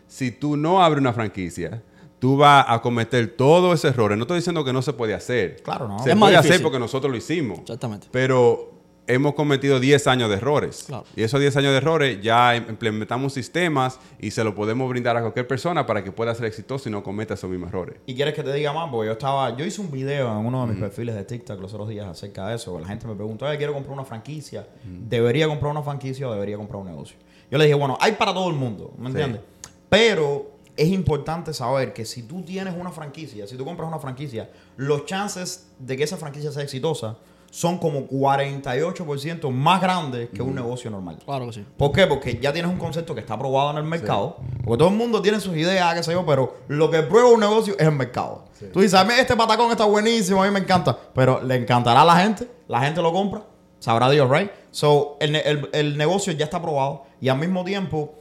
[0.09, 1.83] Si tú no abres una franquicia,
[2.19, 4.19] tú vas a cometer todos esos errores.
[4.19, 5.63] No estoy diciendo que no se puede hacer.
[5.63, 5.99] Claro, no.
[6.01, 7.61] Se Es puede hacer porque nosotros lo hicimos.
[7.61, 8.09] Exactamente.
[8.11, 8.72] Pero
[9.07, 10.85] hemos cometido 10 años de errores.
[10.87, 11.05] Claro.
[11.17, 15.17] Y esos 10 años de errores ya im- implementamos sistemas y se lo podemos brindar
[15.17, 17.97] a cualquier persona para que pueda ser exitoso y no cometa esos mismos errores.
[18.07, 20.67] Y quieres que te diga más, porque yo estaba, yo hice un video en uno
[20.67, 22.79] de mis perfiles de TikTok los otros días acerca de eso.
[22.79, 24.67] La gente me preguntó, "Oye, quiero comprar una franquicia.
[24.85, 27.17] ¿Debería comprar una franquicia o debería comprar un negocio?
[27.51, 29.17] Yo le dije, bueno, hay para todo el mundo, ¿me Sí.
[29.17, 29.41] entiendes?
[29.89, 34.49] Pero es importante saber que si tú tienes una franquicia, si tú compras una franquicia,
[34.77, 37.19] los chances de que esa franquicia sea exitosa
[37.55, 41.19] son como 48% más grandes que un negocio normal.
[41.25, 41.67] Claro que sí.
[41.77, 42.07] ¿Por qué?
[42.07, 44.37] Porque ya tienes un concepto que está aprobado en el mercado.
[44.65, 47.41] Porque todo el mundo tiene sus ideas, qué sé yo, pero lo que prueba un
[47.41, 48.45] negocio es el mercado.
[48.73, 50.97] Tú dices, a mí este patacón está buenísimo, a mí me encanta.
[51.15, 53.43] Pero le encantará a la gente, la gente lo compra,
[53.81, 54.51] sabrá Dios, right?
[54.71, 58.15] So, el, ne- el- el negocio ya está aprobado y al mismo tiempo,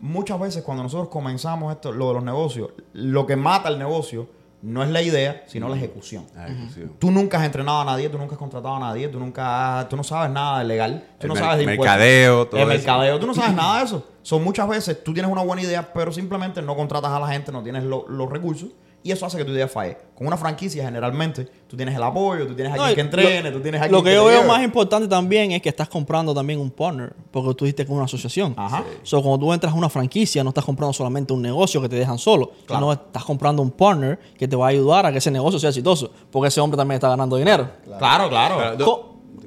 [0.00, 4.28] muchas veces cuando nosotros comenzamos esto, lo de los negocios, lo que mata el negocio
[4.60, 6.24] no es la idea, sino la ejecución.
[6.34, 6.92] La ejecución.
[6.98, 9.88] Tú nunca has entrenado a nadie, tú nunca has contratado a nadie, tú nunca has-
[9.88, 11.86] tú no sabes nada de legal, tú El no sabes de impuestos.
[11.86, 12.78] mercadeo, todo El eso.
[12.78, 14.04] mercadeo, tú no sabes nada de eso.
[14.22, 17.52] Son muchas veces tú tienes una buena idea, pero simplemente no contratas a la gente,
[17.52, 18.70] no tienes lo- los recursos
[19.08, 19.96] y eso hace que tu idea falle.
[20.14, 23.56] Con una franquicia generalmente tú tienes el apoyo, tú tienes No, alguien que entrene, lo-
[23.56, 24.48] tú tienes alguien Lo que yo veo lleve.
[24.48, 28.04] más importante también es que estás comprando también un partner, porque tú dijiste con una
[28.04, 28.54] asociación.
[28.56, 28.84] Ajá.
[29.02, 31.96] So, cuando tú entras a una franquicia, no estás comprando solamente un negocio que te
[31.96, 32.80] dejan solo, Claro.
[32.86, 35.70] sino estás comprando un partner que te va a ayudar a que ese negocio sea
[35.70, 37.68] exitoso, porque ese hombre también está ganando dinero.
[37.98, 38.76] Claro, claro.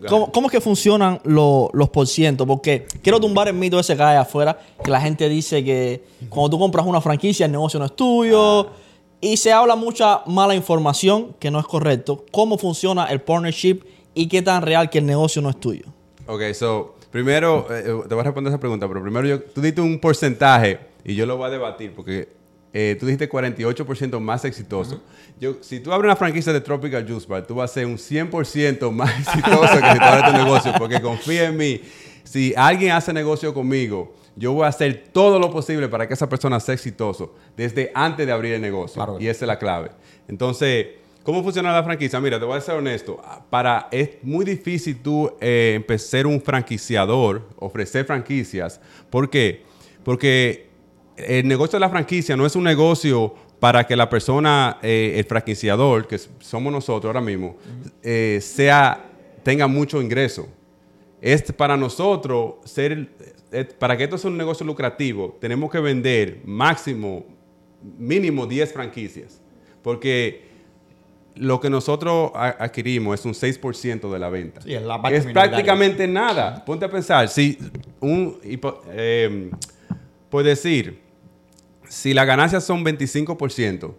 [0.09, 2.47] ¿Cómo, cómo- es que funcionan lo- los porcientos?
[2.47, 6.49] Porque quiero tumbar el mito ese que hay afuera, que la gente dice que cuando
[6.49, 8.67] tú compras una franquicia el negocio no es tuyo.
[9.23, 12.25] Y se habla mucha mala información que no es correcto.
[12.31, 13.81] ¿Cómo funciona el partnership
[14.15, 15.85] y qué tan real que el negocio no es tuyo?
[16.25, 19.61] Ok, so, primero, eh, eh, te voy a responder esa pregunta, pero primero yo, tú
[19.61, 22.29] diste un porcentaje y yo lo voy a debatir porque
[22.73, 25.01] eh, tú dijiste 48% más exitoso.
[25.39, 27.97] yo, si tú abres una franquicia de Tropical Juice Bar, tú vas a ser un
[27.97, 31.81] 100% más exitoso que si tú abres tu negocio, porque confía en mí.
[32.23, 36.29] Si alguien hace negocio conmigo, yo voy a hacer todo lo posible para que esa
[36.29, 38.95] persona sea exitoso desde antes de abrir el negocio.
[38.95, 39.17] Claro.
[39.19, 39.91] Y esa es la clave.
[40.27, 40.87] Entonces,
[41.23, 42.19] ¿cómo funciona la franquicia?
[42.19, 43.21] Mira, te voy a ser honesto.
[43.49, 48.79] Para, es muy difícil tú eh, empezar un franquiciador, ofrecer franquicias.
[49.09, 49.63] ¿Por qué?
[50.03, 50.69] Porque
[51.17, 55.25] el negocio de la franquicia no es un negocio para que la persona, eh, el
[55.25, 57.57] franquiciador, que somos nosotros ahora mismo,
[58.01, 59.05] eh, sea,
[59.43, 60.47] tenga mucho ingreso.
[61.21, 63.09] Es para nosotros ser,
[63.79, 67.25] para que esto sea un negocio lucrativo, tenemos que vender máximo,
[67.97, 69.41] mínimo 10 franquicias.
[69.81, 70.49] Porque
[71.35, 74.61] lo que nosotros adquirimos es un 6% de la venta.
[74.61, 76.63] Sí, es la prácticamente nada.
[76.63, 77.57] Ponte a pensar, si
[77.99, 79.49] un, eh,
[80.43, 81.01] decir,
[81.87, 83.93] si las ganancias son 25%,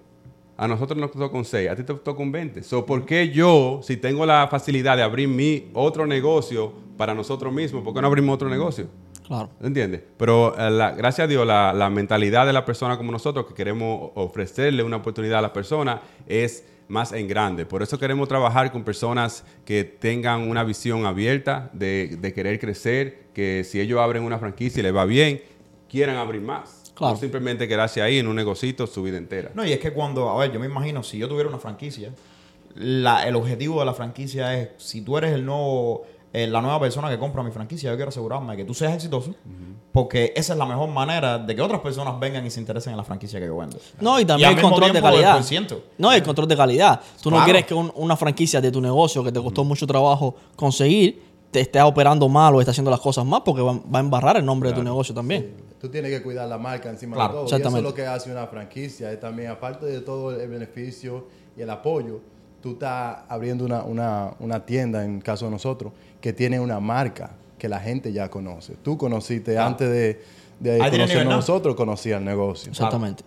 [0.57, 2.62] a nosotros nos toca un 6, a ti te toca un 20.
[2.62, 7.53] So, ¿Por qué yo, si tengo la facilidad de abrir mi otro negocio para nosotros
[7.53, 8.87] mismos, por qué no abrimos otro negocio?
[9.33, 9.49] Claro.
[9.62, 10.03] ¿Entiendes?
[10.18, 13.55] Pero eh, la- gracias a Dios, la, la mentalidad de la persona como nosotros, que
[13.55, 17.64] queremos ofrecerle una oportunidad a la persona, es más en grande.
[17.64, 23.29] Por eso queremos trabajar con personas que tengan una visión abierta de, de querer crecer,
[23.33, 25.40] que si ellos abren una franquicia y les va bien,
[25.88, 26.92] quieran abrir más.
[26.95, 27.14] Claro.
[27.14, 29.51] No simplemente quedarse ahí en un negocito su vida entera.
[29.55, 32.11] No, y es que cuando, a ver, yo me imagino, si yo tuviera una franquicia,
[32.75, 36.81] la- el objetivo de la franquicia es, si tú eres el nuevo, eh, la nueva
[36.81, 39.35] persona que compra mi franquicia, yo quiero asegurarme de que tú seas exitoso,
[39.92, 42.97] porque esa es la mejor manera de que otras personas vengan y se interesen en
[42.97, 43.77] la franquicia que yo vendo.
[44.01, 45.45] No, y Y también al el control de tiempo, calidad.
[45.99, 47.01] No, el control de calidad.
[47.23, 50.35] Tú no quieres que un- una franquicia de tu negocio que te costó mucho trabajo
[50.57, 54.01] conseguir te esté operando mal o esté haciendo las cosas mal porque va, va a
[54.01, 55.55] embarrar el nombre de tu negocio también.
[55.79, 57.59] Tú tienes que cuidar la marca encima Claro, de todo.
[57.59, 59.12] Y eso es lo que hace una franquicia.
[59.12, 62.21] Es también, aparte de todo el beneficio y el apoyo,
[62.62, 67.33] tú estás abriendo una, una, una tienda, en caso de nosotros, que tiene una marca
[67.59, 68.75] que la gente ya conoce.
[68.83, 70.22] Tú conociste antes de,
[70.61, 72.70] de conocernos nosotros, conocías el negocio.
[72.70, 73.25] Exactamente.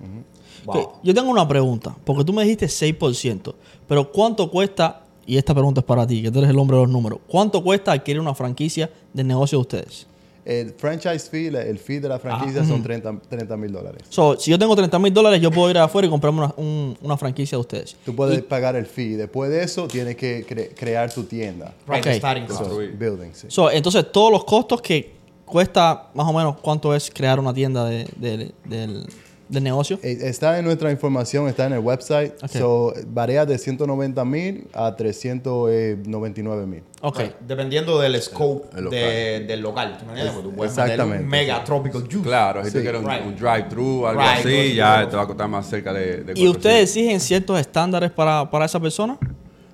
[0.66, 0.94] Wow.
[1.04, 3.54] Yo tengo una pregunta, porque tú me dijiste 6%,
[3.88, 6.84] pero ¿cuánto cuesta, y esta pregunta es para ti, que tú eres el hombre de
[6.84, 10.08] los números, ¿cuánto cuesta adquirir una franquicia del negocio de ustedes?
[10.46, 14.04] El franchise fee, el fee de la franquicia son 30 mil dólares.
[14.10, 16.96] So, si yo tengo 30 mil dólares, yo puedo ir afuera y comprarme una, un-
[17.02, 17.96] una franquicia de ustedes.
[18.06, 19.16] Tú puedes pagar el fee.
[19.16, 21.74] Después de eso, tienes que cre- crear tu tienda.
[21.88, 22.14] Right, Ok.
[22.18, 22.48] starting.
[22.48, 23.48] So, building, sí.
[23.50, 27.84] So, entonces, todos los costos que cuesta, más o menos, ¿cuánto es crear una tienda
[27.86, 29.06] de- de- del,
[29.50, 30.00] del negocio?
[30.02, 32.34] Eh, Está en nuestra información, está en el website.
[32.44, 32.50] Ok.
[32.52, 36.84] So, varía de 190 mil a 399 mil.
[37.02, 37.20] Ok.
[37.20, 39.00] Right, Dependiendo del scope El local.
[39.00, 39.98] de- del local.
[40.00, 40.34] ¿tú me entiendes?
[40.36, 41.24] Porque tú puedes meter Exactamente.
[41.24, 42.22] un mega tropical juice.
[42.22, 42.84] Claro, si tú Sí.
[42.84, 43.26] quieres un, Right.
[43.26, 46.46] un drive-thru, algo Right, así, ya te va a costar más cerca de, de ¿Y
[46.46, 46.56] 400.
[46.58, 49.18] ustedes exigen ciertos estándares para, para esa persona?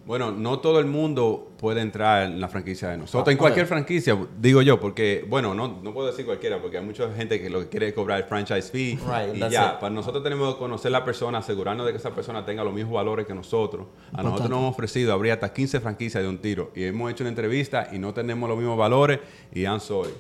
[0.06, 3.32] Bueno, no todo el mundo puede entrar en la franquicia de nosotros.
[3.32, 7.12] en cualquier franquicia, digo yo, porque, bueno, no, no puedo decir cualquiera, porque hay mucha
[7.14, 8.98] gente que lo que quiere es cobrar el franchise fee.
[8.98, 9.80] Right, y ya, it.
[9.80, 12.94] para nosotros tenemos que conocer la persona, asegurarnos de que esa persona tenga los mismos
[12.94, 13.88] valores que nosotros.
[14.14, 16.72] A nosotros nos hemos ofrecido abrir hasta 15 franquicias de un tiro.
[16.76, 19.20] Y hemos hecho una entrevista y no tenemos los mismos valores
[19.54, 20.14] y I'm sorry.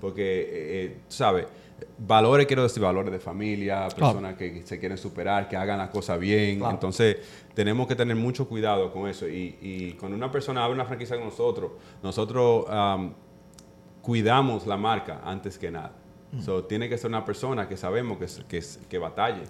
[0.00, 1.46] Porque, eh, eh, ¿sabes?
[1.98, 6.18] Valores, quiero decir, valores de familia, personas que se quieren superar, que hagan las cosas
[6.18, 6.58] bien.
[6.58, 6.74] Claro.
[6.74, 7.16] Entonces,
[7.54, 9.28] tenemos que tener mucho cuidado con eso.
[9.28, 13.12] Y, y cuando una persona abre una franquicia con nosotros, nosotros um,
[14.02, 15.92] cuidamos la marca antes que nada.
[16.44, 19.44] So, tiene que ser una persona que sabemos que, que, que batalle,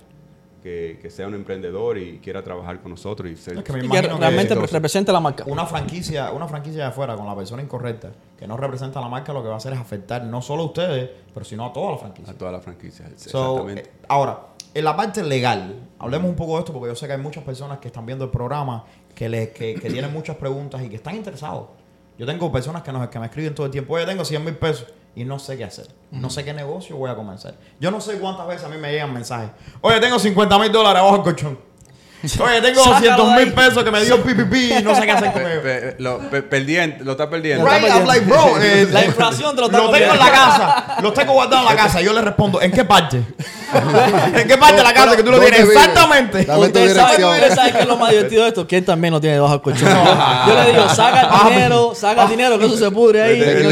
[0.62, 3.78] que, que sea un emprendedor y quiera trabajar con nosotros y ser Es que me
[3.78, 4.72] Y que que realmente exitoso.
[4.72, 5.44] represente la marca.
[5.46, 9.32] una franquicia, una franquicia de afuera con la persona incorrecta, que no representa la marca,
[9.32, 11.92] lo que va a hacer es afectar no solo a ustedes, pero sino a toda
[11.92, 12.32] la franquicia.
[12.32, 13.08] a todas las franquicias.
[13.16, 13.82] So, Exactamente.
[13.90, 14.40] eh, ahora,
[14.74, 17.44] en la parte legal, hablemos un poco de esto porque yo sé que hay muchas
[17.44, 20.96] personas que están viendo el programa que, les, que, que tienen muchas preguntas y que
[20.96, 21.68] están interesados.
[22.18, 24.56] Yo tengo personas que, nos, que me escriben todo el tiempo, oye, tengo 100 mil
[24.56, 25.88] pesos y no sé qué hacer.
[26.12, 27.54] No sé qué negocio voy a comenzar.
[27.80, 29.50] Yo no sé cuántas veces a mí me llegan mensajes.
[29.80, 31.58] Oye, tengo 50 mil dólares abajo colchón.
[32.40, 35.12] Oye, tengo Sácalo 200 de mil pesos que me dio PPP y no sé qué
[35.12, 35.62] hacer con ellos.
[35.62, 37.64] pe- lo, pe- perdiendo, lo está perdiendo.
[37.64, 40.96] Right, I'm like, bro, eh, La inflación te lo está Lo tengo en la casa,
[41.00, 42.00] los tengo guardados en la casa.
[42.00, 43.18] Yo le respondo, ¿en qué parte?
[44.34, 45.68] ¿En qué parte de la casa que tú lo ¿Dónde tienes?
[45.74, 46.44] Exactamente.
[46.44, 47.30] Dame tu Usted sabe, dirección.
[47.34, 49.52] usted sabe que es lo más divertido de esto, que él también lo tiene debajo
[49.52, 49.88] del colchón.
[49.88, 53.64] Yo le digo, saca el dinero, saca el dinero, que eso se pudre ahí.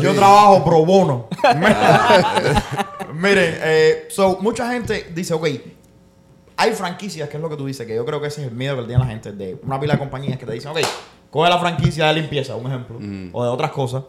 [0.00, 1.28] Yo trabajo pro bono.
[3.14, 5.46] Miren, eh, so, mucha gente dice, ok,
[6.62, 8.54] hay franquicias, que es lo que tú dices, que yo creo que ese es el
[8.54, 10.78] miedo que tiene la gente, de una pila de compañías que te dicen, ok,
[11.28, 12.98] coge la franquicia de limpieza, un ejemplo,
[13.32, 14.04] o de otras cosas,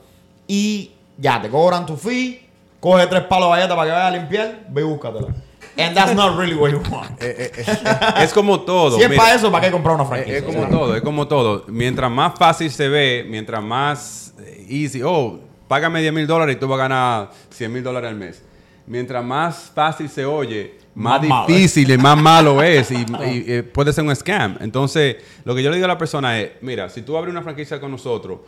[0.47, 2.47] y ya, te cobran tu fee,
[2.79, 5.27] coge tres palos de valleta para que vayas a limpiar, ve y búscatela.
[5.75, 7.19] And that's not really what you want.
[7.23, 8.97] Eh, eh, eh, es como todo.
[8.97, 10.37] Si es para eso, ¿para qué comprar una franquicia?
[10.37, 11.63] es como todo, es como todo.
[11.67, 14.35] Mientras más fácil se ve, mientras más
[14.69, 18.15] easy, oh, págame 10 mil dólares y tú vas a ganar 100 mil dólares al
[18.15, 18.43] mes.
[18.85, 23.43] Mientras más fácil se oye, más, Más malo, difícil y más malo es y, y,
[23.47, 24.57] eh, puede ser un scam.
[24.61, 27.41] Entonces, lo que yo le digo a la persona es, mira, si tú abres una
[27.41, 28.39] franquicia con nosotros,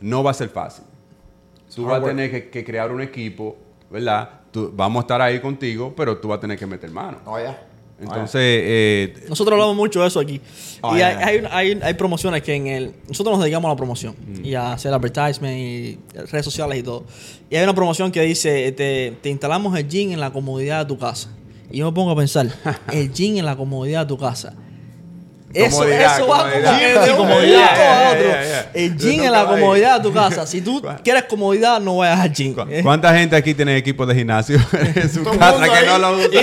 [0.00, 0.84] no va a ser fácil.
[1.74, 3.56] Tú vas a tener que, que crear un equipo,
[3.90, 4.30] ¿verdad?
[4.50, 7.18] Tú- vamos a estar ahí contigo, pero tú vas a tener que meter mano.
[7.24, 7.62] No, ya.
[7.98, 10.38] Entonces, eh, Nosotros hablamos mucho de eso aquí.
[10.82, 11.48] Oh, y yeah, hay, yeah.
[11.56, 12.94] hay, hay- hay promociones que en el...
[13.08, 15.98] Nosotros nos dedicamos a la promoción y a hacer advertisement y
[16.30, 17.04] redes sociales y todo.
[17.48, 20.86] Y hay una promoción que dice, te, te instalamos el gym en la comodidad de
[20.94, 21.30] tu casa.
[21.70, 22.48] Y yo me pongo a pensar,
[22.92, 24.54] el gym en la comodidad de tu casa.
[25.54, 26.78] Eso, Comodidad, eso va como comodidad.
[26.78, 28.22] que de un Comodidad, punto a yeah, otro.
[28.28, 28.70] yeah, yeah.
[28.74, 30.46] El gym en la comodidad de tu casa.
[30.46, 32.52] Si tú quieres comodidad, no vayas al gym.
[32.54, 34.58] ¿cu- Eh, ¿cuánta gente aquí tiene equipos de gimnasio
[34.94, 35.86] en su casa que ahí.
[35.86, 36.28] no lo usa?
[36.32, 36.40] Yo,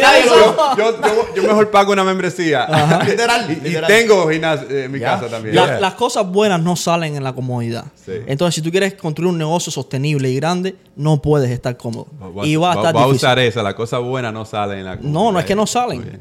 [0.77, 2.65] yo, yo- yo mejor pago una membresía.
[3.05, 3.87] Literal, Y, y literal.
[3.87, 5.55] tengo gimnasio en mi casa también.
[5.55, 5.79] La- Yeah.
[5.79, 7.85] Las cosas buenas no salen en la comodidad.
[8.05, 8.13] Sí.
[8.27, 12.07] Entonces, si tú quieres construir un negocio sostenible y grande, no puedes estar cómodo.
[12.21, 14.85] Va- y va a estar va a usar esa, la cosa buena no sale en
[14.85, 16.19] la No, no es que no salen.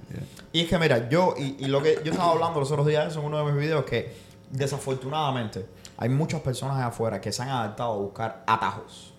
[0.52, 3.08] Y es que mira, yo, y, y lo que yo estaba hablando los otros días
[3.08, 4.14] eso en uno de mis videos, que
[4.50, 9.12] desafortunadamente hay muchas personas allá afuera que se han adaptado a buscar atajos.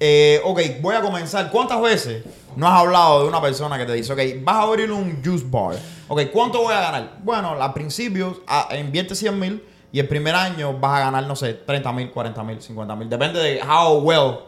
[0.00, 1.50] Eh, ok, voy a comenzar.
[1.50, 2.24] ¿Cuántas veces
[2.56, 5.44] no has hablado de una persona que te dice, ok, vas a abrir un juice
[5.48, 5.76] bar?
[6.08, 7.18] Ok, ¿cuánto voy a ganar?
[7.22, 11.36] Bueno, al principio ah, invierte 100 mil y el primer año vas a ganar, no
[11.36, 13.08] sé, 30 mil, 40 mil, 50 mil.
[13.08, 14.38] Depende de how well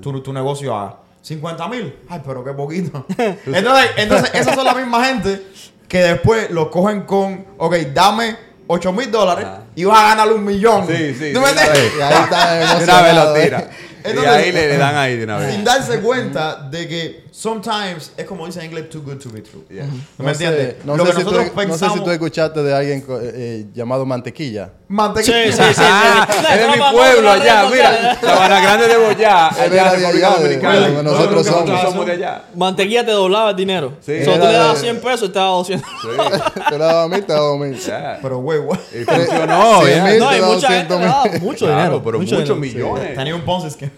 [0.00, 0.98] tu, tu negocio haga.
[1.22, 3.06] 50 mil, ay, pero qué poquito.
[3.46, 5.42] entonces, entonces, esas son la misma gente
[5.88, 8.36] que después lo cogen con, ok, dame
[8.68, 10.86] 8 mil dólares y vas a ganar un millón.
[10.86, 11.92] Sí, sí, ¿Tú me de una entiendes?
[11.98, 13.42] Y ahí está De una vez lo ¿eh?
[13.44, 13.70] tira.
[14.04, 15.52] y Entonces- ahí le, le dan ahí de una vez.
[15.54, 19.40] Sin darse cuenta de que sometimes es como dice en inglés, too good to be
[19.40, 19.64] true.
[19.70, 19.86] Yeah.
[19.86, 20.84] ¿Tú No me sé, entiendes?
[20.84, 21.98] no, Lo sé que si tú, nosotros no sé pensamos...
[21.98, 24.72] si tú escuchaste de alguien eh, eh, llamado Mantequilla.
[24.88, 25.46] Mantequilla.
[25.46, 25.82] Sí, sí, sí.
[25.82, 26.38] Ah, sí.
[26.52, 27.90] es de mi pueblo allá, mira.
[28.02, 28.18] vamos.
[28.20, 31.02] Sabana Grande de Boyá, allá era de República Dominicana.
[31.02, 31.92] nosotros que nosotros somos.
[31.92, 32.42] somos de allá.
[32.54, 33.94] Mantequilla te doblaba el dinero.
[34.00, 34.18] Sí.
[34.20, 35.90] O sea, tú le dabas de- 100 pesos y te daba 200.
[36.02, 36.08] Sí.
[36.70, 37.76] Te lo daba a mí, te lo daba a mí.
[37.76, 38.18] Yeah.
[38.22, 38.78] Pero, güey, güey.
[38.92, 39.50] Y funcionó.
[39.80, 41.40] No, y te daba mucha gente 200 le daba mil.
[41.40, 42.02] mucho dinero.
[42.04, 43.14] pero mucho muchos millones.
[43.14, 43.42] Tenía un.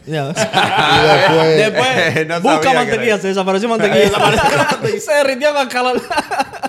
[0.07, 0.29] Ya.
[0.31, 5.01] Y después, busca sabía que mantequilla, desapareció mantequilla.
[5.01, 6.03] se derritió con calor.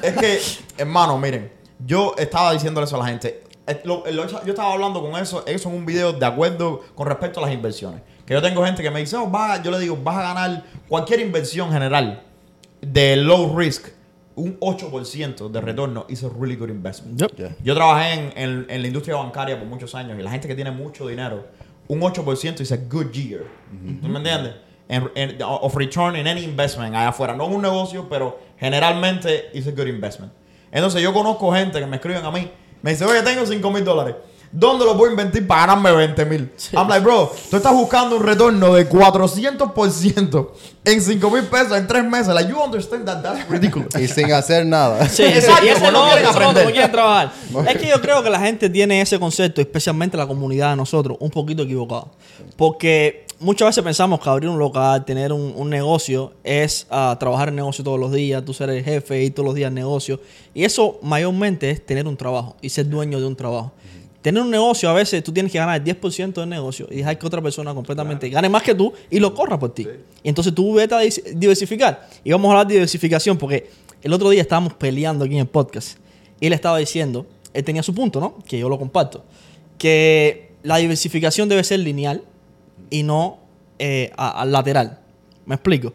[0.02, 0.40] es que,
[0.82, 1.52] hermano, miren,
[1.86, 3.44] yo estaba diciéndole eso a la gente.
[3.66, 7.08] Eh, lo- lo- yo estaba hablando con eso, eso en un video de acuerdo con
[7.08, 8.02] respecto a las inversiones.
[8.26, 10.22] Que yo tengo gente que me dice, oh, vas a- yo le digo, vas a
[10.34, 12.24] ganar cualquier inversión general
[12.82, 13.88] de low risk,
[14.36, 17.20] un 8% de retorno, is a really good investment.
[17.22, 17.36] Yep.
[17.38, 17.56] Yeah.
[17.64, 20.56] Yo trabajé en, en- en la industria bancaria por muchos años y la gente que
[20.56, 21.46] tiene mucho dinero,
[21.88, 23.46] un 8% is a good year.
[24.02, 24.56] ¿Tú me entiendes?
[24.94, 27.36] En- en- of return in any investment allá afuera.
[27.36, 30.32] No en un negocio, pero generalmente is a good investment.
[30.72, 32.50] Entonces yo conozco gente que me escriben a mí,
[32.82, 34.16] me dice, oye, tengo 5 mil dólares.
[34.56, 36.52] ¿Dónde lo puedo invertir para ganarme 20 mil?
[36.74, 40.52] I'm like, bro, tú estás buscando un retorno de 400%
[40.86, 42.28] en 5 mil pesos en 3 meses.
[42.36, 43.96] Like, you understand that that's ridiculous.
[44.00, 45.08] y sin hacer nada.
[45.10, 46.66] Sí, Exacto, y porque no quieren eso aprender.
[46.66, 47.32] no quieren trabajar.
[47.68, 51.18] es que yo creo que la gente tiene ese concepto, especialmente la comunidad de nosotros,
[51.20, 52.12] un poquito equivocado.
[52.56, 57.50] Porque muchas veces pensamos que abrir un local, tener un, un negocio, es ah, trabajar
[57.50, 60.20] en negocio todos los días, tú ser el jefe y todos los días en negocio.
[60.54, 63.74] Y eso mayormente es tener un trabajo y ser dueño de un trabajo.
[64.22, 67.20] Tener un negocio, a veces tú tienes que ganar el 10% del negocio y dejar
[67.20, 69.86] que otra persona completamente gane más que tú y lo corra por ti.
[70.24, 71.00] Y entonces tú vete a
[71.36, 72.08] diversificar.
[72.24, 73.70] Y vamos a hablar de diversificación porque
[74.02, 75.98] el otro día estábamos peleando aquí en el podcast
[76.40, 78.40] y él estaba diciendo, él tenía su punto, ¿no?
[78.48, 79.26] Que yo lo comparto,
[79.78, 82.24] que la diversificación debe ser lineal
[82.90, 83.40] y no
[83.80, 85.00] eh, a- a lateral.
[85.46, 85.94] ¿Me explico?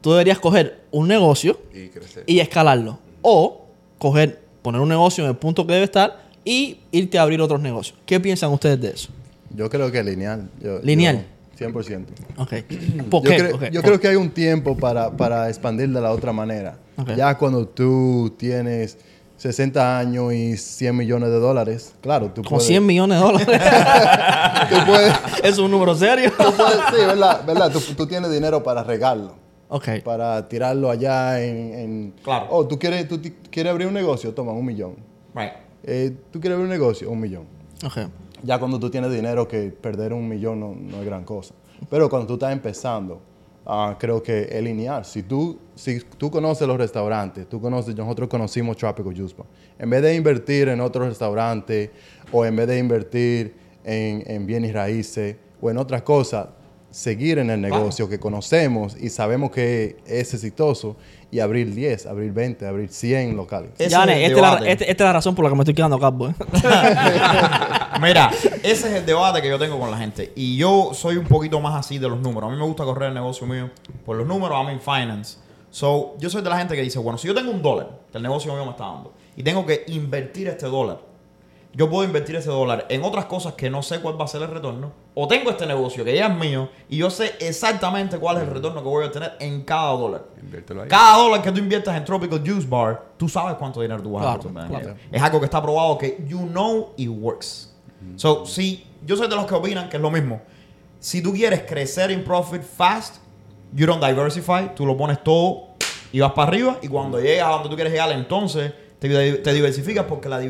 [0.00, 2.24] Tú deberías coger un negocio Y crecer.
[2.26, 2.98] y escalarlo.
[3.22, 3.66] O
[3.98, 7.60] coger, poner un negocio en el punto que debe estar y irte a abrir otros
[7.60, 7.98] negocios.
[8.06, 9.10] ¿Qué piensan ustedes de eso?
[9.54, 10.48] Yo creo que lineal.
[10.62, 11.24] Yo- Lineal.
[11.58, 12.06] yo, 100%.
[12.38, 12.52] Ok.
[13.10, 13.64] ¿Por yo creo, Ok.
[13.70, 16.78] yo creo que hay un tiempo para, para expandir de la otra manera.
[17.16, 18.98] Ya cuando tú tienes
[19.40, 22.66] 60 años y 100 millones de dólares, claro, tú Con puedes...
[22.66, 23.46] 100 millones de dólares.
[24.68, 26.30] tú puedes, es un número serio.
[26.36, 27.42] tú puedes- sí, ¿verdad?
[27.46, 27.72] ¿verdad?
[27.72, 29.34] Tú, tú tienes dinero para regarlo.
[29.68, 29.88] ok.
[30.04, 31.74] Para tirarlo allá en...
[31.74, 32.48] en- Claro.
[32.50, 33.18] Oh, ¿tú quieres, tú
[33.50, 34.34] quieres abrir un negocio?
[34.34, 34.96] Toma, un millón.
[35.34, 35.52] Right.
[35.84, 37.10] Eh, ¿Tú quieres abrir un negocio?
[37.10, 37.44] Un millón.
[37.82, 37.96] Ok.
[38.42, 41.54] Ya cuando tú tienes dinero, que perder un millón no, no es gran cosa.
[41.88, 43.22] Pero cuando tú estás empezando,
[43.66, 45.04] ah, creo que es lineal.
[45.04, 49.46] Si tú, si tú conoces los restaurantes, tú conoces, nosotros conocimos Tropical Juice Bar.
[49.78, 51.90] En vez de invertir en otro restaurante
[52.32, 56.48] o en vez de invertir en, en bienes raíces o en otras cosas,
[56.90, 60.96] seguir en el negocio que conocemos y sabemos que es exitoso
[61.32, 63.70] y abrir 10, abrir 20, abrir 100 locales.
[63.78, 65.98] Yane, es esta, es este- esta es la razón por la que me estoy quedando
[65.98, 66.28] calvo.
[66.28, 66.34] ¿eh?
[68.00, 68.30] Mira,
[68.62, 70.32] ese es el debate que yo tengo con la gente.
[70.34, 72.48] Y yo soy un poquito más así de los números.
[72.48, 73.70] A mí me gusta correr el negocio mío
[74.04, 74.56] por los números.
[74.58, 75.36] I'm in finance.
[75.70, 78.18] So, yo soy de la gente que dice, bueno, si yo tengo un dólar que
[78.18, 80.98] el negocio mío me está dando y tengo que invertir este dólar,
[81.72, 84.42] yo puedo invertir ese dólar en otras cosas que no sé cuál va a ser
[84.42, 84.92] el retorno.
[85.14, 88.50] O tengo este negocio que ya es mío y yo sé exactamente cuál es el
[88.50, 90.24] retorno que voy a obtener en cada dólar.
[90.42, 90.88] Inviértelo ahí.
[90.88, 94.22] Cada dólar que tú inviertas en Tropical Juice Bar, tú sabes cuánto dinero tú vas
[94.22, 94.68] Claro, a obtener.
[94.68, 94.96] claro.
[95.12, 97.72] Es algo que está probado que you know it works.
[98.16, 100.40] So, si yo soy de los que opinan que es lo mismo.
[100.98, 103.16] Si tú quieres crecer en profit fast,
[103.72, 105.68] you don't diversify, tú lo pones todo
[106.12, 109.52] y vas para arriba y cuando llegas a donde tú quieres llegar, entonces te, te
[109.52, 110.40] diversificas porque la,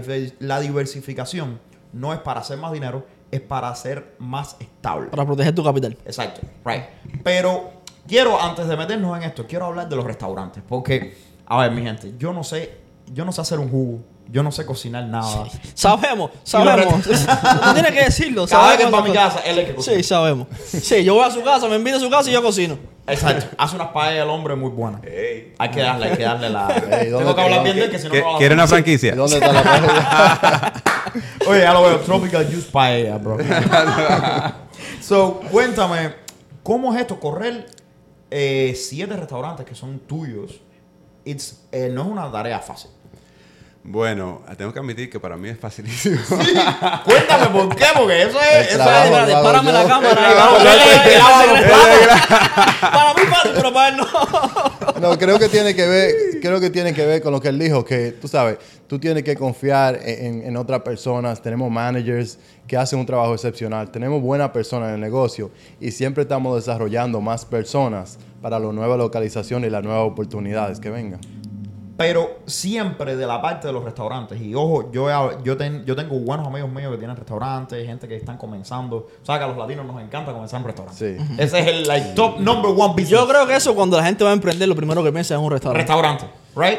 [0.41, 1.61] la diversificación
[1.93, 5.09] no es para hacer más dinero, es para ser más estable.
[5.09, 5.97] Para proteger tu capital.
[6.05, 6.85] Exacto, right.
[7.23, 10.63] Pero quiero, antes de meternos en esto, quiero hablar de los restaurantes.
[10.67, 12.79] Porque, a ver, mi gente, yo no sé,
[13.13, 15.45] yo no sé hacer un jugo, yo no sé cocinar nada.
[15.75, 17.03] Sabemos, sabemos.
[17.05, 18.47] Tú tienes que decirlo.
[18.47, 19.97] Cada vez que va a mi casa, él es el que cocina.
[19.97, 20.47] Sí, sabemos.
[20.67, 22.79] Sí, yo voy a su casa, me invita a su casa y yo cocino.
[23.07, 23.47] Exacto.
[23.59, 25.01] Hace unas paellas el hombre muy buenas.
[25.03, 26.69] Hay que darle, hay que darle la.
[26.69, 28.65] Ey, ¿dónde Tengo que hablar bien de él, que si no, ¿Qué- no ¿Quiere una
[28.65, 29.15] ¿Y franquicia?
[29.17, 30.73] dónde está la paella?
[31.49, 31.99] Oye, ya lo veo.
[32.01, 33.37] Tropical Juice Paella, bro.
[35.01, 36.15] so, cuéntame,
[36.63, 37.19] ¿cómo es esto?
[37.19, 37.67] Correr
[38.31, 40.61] eh, siete restaurantes que son tuyos.
[41.25, 42.91] It's, eh, no es una tarea fácil.
[43.83, 46.19] Bueno, tengo que admitir que para mí es facilísimo.
[47.05, 48.69] Cuéntame por qué, porque eso es.
[48.69, 50.35] Eso trabajo, es párame la cámara.
[50.35, 50.63] Vamos.
[52.81, 55.01] Para mí fácil, pero para él no.
[55.01, 57.59] No, creo que tiene que ver, creo que tiene que ver con lo que él
[57.59, 61.41] dijo, que tú sabes, tú tienes que confiar en, en otras personas.
[61.41, 63.91] Tenemos managers que hacen un trabajo excepcional.
[63.91, 68.99] Tenemos buenas personas en el negocio y siempre estamos desarrollando más personas para las nuevas
[68.99, 71.21] localizaciones y las nuevas oportunidades que vengan.
[72.01, 74.41] Pero siempre de la parte de los restaurantes.
[74.41, 78.17] Y ojo, yo, yo, ten- yo tengo buenos amigos míos que tienen restaurantes, gente que
[78.17, 78.97] están comenzando.
[79.23, 80.99] O sea, que a los latinos nos encanta comenzar en restaurantes.
[81.19, 81.35] Sí.
[81.37, 83.11] Ese es el like, top number one business.
[83.11, 85.41] Yo creo que eso cuando la gente va a emprender, lo primero que piensa es
[85.43, 85.83] un restaurante.
[85.87, 86.25] Restaurante,
[86.57, 86.79] right?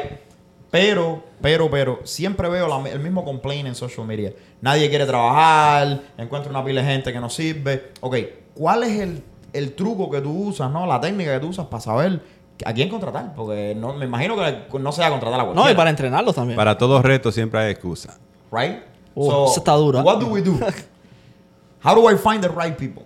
[0.72, 4.32] Pero, pero, pero, siempre veo la- el mismo complaint en social media.
[4.60, 7.92] Nadie quiere trabajar, encuentro una pila de gente que no sirve.
[8.00, 8.16] Ok,
[8.54, 10.84] ¿cuál es el, el truco que tú usas, no?
[10.84, 13.34] La técnica que tú usas para saber a quién contratar?
[13.34, 15.66] Porque no, me imagino que no se va a contratar a cualquiera.
[15.68, 16.56] No, y para entrenarlos también.
[16.56, 18.18] para todos retos siempre hay excusa.
[18.50, 18.78] right?
[19.14, 20.02] Oh, esa está dura.
[20.02, 20.52] What do we do?
[21.84, 23.04] How do I find the right people?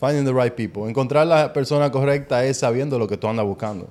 [0.00, 0.88] Finding the right people.
[0.88, 3.88] Encontrar la persona correcta es sabiendo lo que tú andas buscando.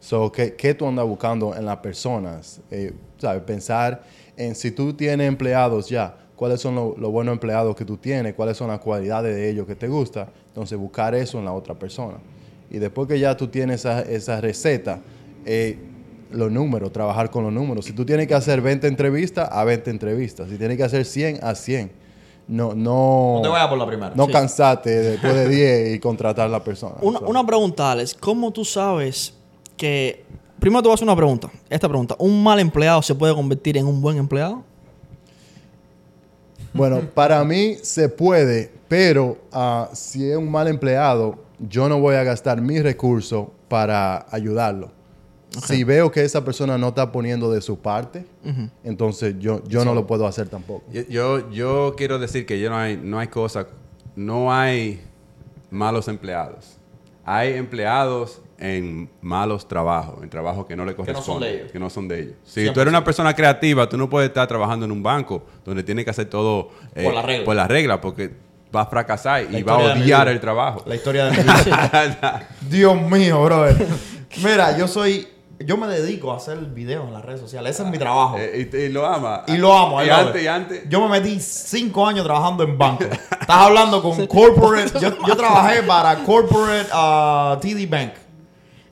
[0.00, 2.60] So, ¿qué, qué tú andas buscando en las personas?
[2.70, 3.42] Eh, ¿sabes?
[3.42, 4.02] Pensar
[4.36, 8.34] en si tú tienes empleados ya, cuáles son lo- los buenos empleados que tú tienes,
[8.34, 10.28] cuáles son las cualidades de ellos que te gusta.
[10.48, 12.18] Entonces, buscar eso en la otra persona.
[12.70, 15.00] Y después que ya tú tienes esa, esa receta,
[15.44, 15.78] eh,
[16.32, 17.84] los números, trabajar con los números.
[17.84, 20.48] Si tú tienes que hacer 20 entrevistas, a 20 entrevistas.
[20.50, 21.92] Si tienes que hacer 100, a 100.
[22.48, 24.12] No, no, No te vayas por la primera.
[24.14, 24.32] no Sí.
[24.32, 25.48] cansarte después de
[25.88, 26.94] 10 y contratar a la persona.
[27.00, 28.14] Una, So, una pregunta, Alex.
[28.14, 29.34] ¿Cómo tú sabes
[29.76, 30.24] que...
[30.58, 31.50] Primero te voy a hacer una pregunta.
[31.68, 32.16] Esta pregunta.
[32.18, 34.64] ¿Un mal empleado se puede convertir en un buen empleado?
[36.72, 42.16] Bueno, para mí se puede, pero ah, si es un mal empleado, yo no voy
[42.16, 44.92] a gastar mis recursos para ayudarlo.
[45.64, 48.26] Si veo que esa persona no está poniendo de su parte,
[48.84, 50.84] entonces yo, yo no lo puedo hacer tampoco.
[50.92, 53.66] Yo, yo, yo quiero decir que yo no hay, no hay cosa,
[54.14, 55.00] no hay
[55.70, 56.76] malos empleados.
[57.24, 61.72] Hay empleados en malos trabajos, en trabajos que no le no son corresponden, de ellos.
[61.72, 62.34] que no son de ellos.
[62.44, 62.72] Si 100%.
[62.72, 66.04] tú eres una persona creativa, tú no puedes estar trabajando en un banco donde tienes
[66.04, 67.44] que hacer todo eh, Por la regla.
[67.44, 68.30] por la regla, porque
[68.72, 70.82] vas a fracasar y vas a odiar el trabajo.
[70.86, 72.48] La historia de mi vida.
[72.68, 73.86] Dios mío, brother.
[74.42, 75.28] Mira, yo soy...
[75.58, 77.74] Yo me dedico a hacer videos en las redes sociales.
[77.74, 78.36] Ese es mi trabajo.
[78.38, 79.42] Eh, y, y lo ama.
[79.46, 80.04] Y lo amo.
[80.04, 80.86] Y antes, y antes.
[80.86, 83.04] Yo me metí cinco años trabajando en banco.
[83.40, 85.00] Estás hablando con corporate.
[85.00, 88.12] Yo, yo trabajé para corporate uh, TD Bank.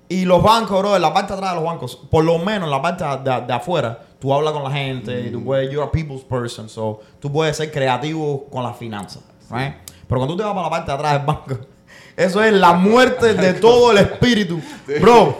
[0.08, 2.66] Y los bancos, bro, en la parte de atrás de los bancos, por lo menos
[2.66, 5.86] en la parte de, de afuera, tú hablas con la gente, y tú puedes, you're
[5.86, 9.74] a people's person, so tú puedes ser creativo con las finanzas, right?
[10.06, 11.66] Pero cuando tú te vas para la parte de atrás del banco,
[12.16, 14.60] eso es la muerte de todo el espíritu.
[15.00, 15.38] Bro,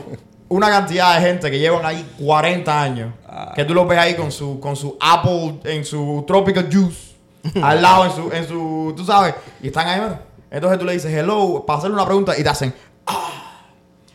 [0.48, 3.14] una cantidad de gente que llevan ahí 40 años,
[3.54, 7.14] que tú los ves ahí con su, con su Apple, en su Tropical Juice,
[7.62, 10.22] al lado en su, en su, tú sabes, y están ahí, mira.
[10.50, 12.72] Entonces tú le dices hello para hacerle una pregunta y te hacen,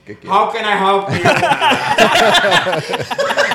[0.10, 0.36] ¿Qué quieres?
[0.36, 1.22] How can I help you?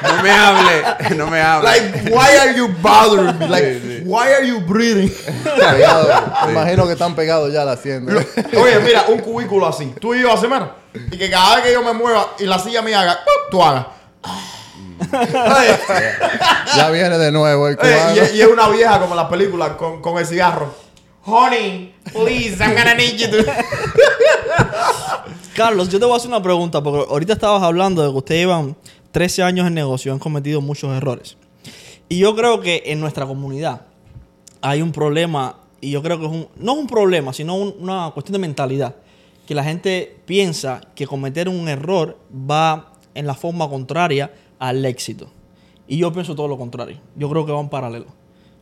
[0.05, 1.65] No me hable, no me hable.
[1.65, 3.49] like, why are you bothering me?
[3.49, 4.03] Like, Sí, sí.
[4.05, 5.11] why are you breathing?
[5.43, 6.07] Pegado,
[6.47, 8.13] me imagino que están pegados ya a la hacienda.
[8.57, 9.93] Oye, mira, un cubículo así.
[10.01, 10.77] Tú y yo así, mira.
[11.11, 13.19] Y que cada vez que yo me mueva y la silla mía haga,
[13.51, 13.87] tú hagas.
[15.13, 15.79] Oye,
[16.77, 18.15] ya viene de nuevo el cubano.
[18.15, 20.73] y, y es una vieja como en las películas con, con el cigarro.
[21.27, 23.45] Honey, please, I'm gonna need you to.
[25.57, 28.41] Carlos, yo te voy a hacer una pregunta, porque ahorita estabas hablando de que ustedes
[28.43, 28.77] llevan
[29.13, 31.37] 13 años en negocio y han cometido muchos errores.
[32.09, 33.83] Y yo creo que en nuestra comunidad
[34.61, 37.75] hay un problema, y yo creo que es un, no es un problema, sino un-
[37.81, 38.97] una cuestión de mentalidad.
[39.47, 45.29] Que la gente piensa que cometer un error va en la forma contraria al éxito.
[45.87, 46.99] Y yo pienso todo lo contrario.
[47.15, 48.07] Yo creo que van paralelo.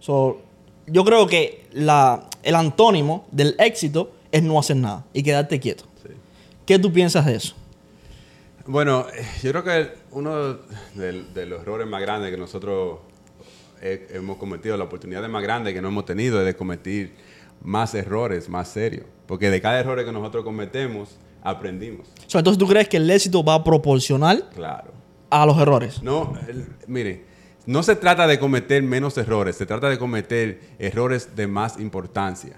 [0.00, 0.40] So,
[0.86, 5.84] yo creo que la, el antónimo del éxito es no hacer nada y quedarte quieto.
[6.66, 7.54] ¿Qué tú piensas de eso?
[8.66, 10.54] Bueno, eh, yo creo que uno
[10.94, 13.00] de, de los errores más grandes que nosotros
[13.82, 17.10] he- hemos cometido, la oportunidad más grande que no hemos tenido es de cometer
[17.62, 19.04] más errores, más serios.
[19.26, 22.06] Porque de cada error que nosotros cometemos, aprendimos.
[22.28, 24.92] So, entonces, ¿tú crees que el éxito va proporcional Claro.
[25.30, 26.00] a los errores?
[26.02, 27.24] No, el- mire,
[27.66, 32.56] no se trata de cometer menos errores, se trata de cometer errores de más importancia.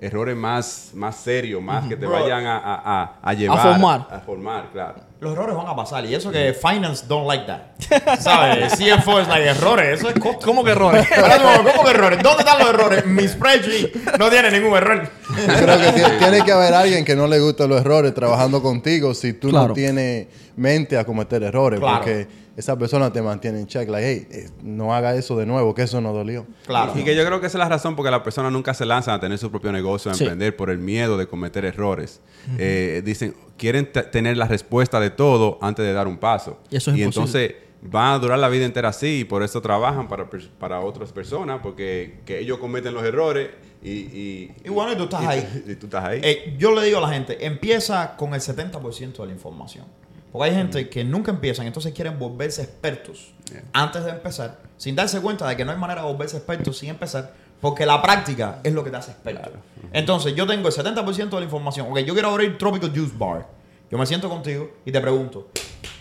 [0.00, 2.20] Errores más, más serios, más que te Bro.
[2.20, 3.58] vayan a, a- a- a llevar.
[3.62, 4.08] formar.
[4.10, 4.96] A formar, claro.
[5.24, 6.04] Los errores van a pasar.
[6.06, 8.18] Y eso que finance don't like that.
[8.20, 8.72] ¿Sabes?
[8.78, 9.98] CFO es like errores.
[9.98, 10.44] Eso es costo.
[10.46, 11.06] ¿Cómo que errores?
[11.72, 12.22] ¿Cómo que errores?
[12.22, 13.06] ¿Dónde están los errores?
[13.06, 15.08] Mi spreadsheet no tiene ningún error.
[15.30, 18.62] Yo creo que tie- tiene que haber alguien que no le guste los errores trabajando
[18.62, 19.68] contigo si tú Claro.
[19.68, 21.80] no tienes mente a cometer errores.
[21.80, 21.96] Claro.
[21.98, 23.88] Porque esa persona te mantiene en check.
[23.88, 26.46] Like, hey, eh, no haga eso de nuevo, que eso no dolió.
[26.66, 26.92] Claro.
[26.94, 29.14] Y que yo creo que esa es la razón porque las personas nunca se lanzan
[29.14, 30.22] a tener su propio negocio, a Sí.
[30.22, 32.20] emprender por el miedo de cometer errores.
[32.58, 36.58] Eh, dicen, quieren te- tener la respuesta de todo antes de dar un paso.
[36.70, 37.04] Y eso es imposible.
[37.06, 40.26] entonces van a durar la vida entera así y por eso trabajan para,
[40.58, 43.50] para otras personas porque que ellos cometen los errores
[43.82, 43.90] y...
[43.90, 45.62] Y, Y bueno, y tú estás ahí.
[45.68, 46.20] Y tú estás ahí.
[46.24, 49.84] Eh, yo le digo a la gente, empieza con el 70% de la información.
[50.32, 53.62] Porque hay gente que nunca empiezan, entonces quieren volverse expertos Yeah.
[53.74, 56.88] antes de empezar, sin darse cuenta de que no hay manera de volverse expertos sin
[56.88, 57.34] empezar,
[57.64, 59.52] porque la práctica es lo que te hace experto.
[59.90, 61.86] Entonces, yo tengo el 70% de la información.
[61.90, 63.48] Ok, yo quiero abrir Tropical Juice Bar.
[63.90, 65.48] Yo me siento contigo y te pregunto,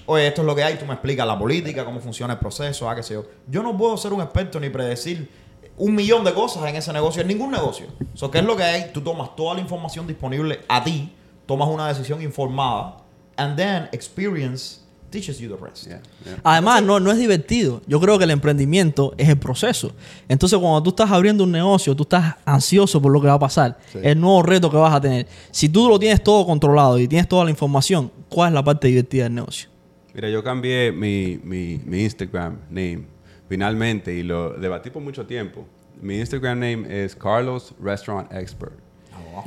[0.06, 2.90] oye, esto es lo que hay, tú me explicas la política, cómo funciona el proceso,
[2.90, 3.24] ah, qué sé yo.
[3.48, 5.30] Yo no puedo ser un experto ni predecir
[5.78, 7.88] un millón de cosas en ese negocio, en ningún negocio.
[8.14, 8.92] So, ¿Qué es lo que hay?
[8.94, 12.98] Tú tomas toda la información disponible a ti, tomas una decisión informada,
[13.38, 14.82] and then experience
[15.14, 15.86] teaches you the rest.
[15.88, 16.38] Yeah, yeah.
[16.44, 17.82] Además, no, no es divertido.
[17.88, 19.94] Yo creo que el emprendimiento es el proceso.
[20.28, 23.40] Entonces, cuando tú estás abriendo un negocio, tú estás ansioso por lo que va a
[23.40, 24.00] pasar, Sí.
[24.04, 25.28] el nuevo reto que vas a tener.
[25.52, 28.88] Si tú lo tienes todo controlado y tienes toda la información, ¿cuál es la parte
[28.88, 29.70] divertida del negocio?
[30.14, 33.06] Mira, yo cambié mi, mi, mi Instagram name
[33.48, 35.66] finalmente y lo debatí por mucho tiempo.
[36.02, 38.74] Mi Instagram name es Carlos Restaurant Expert.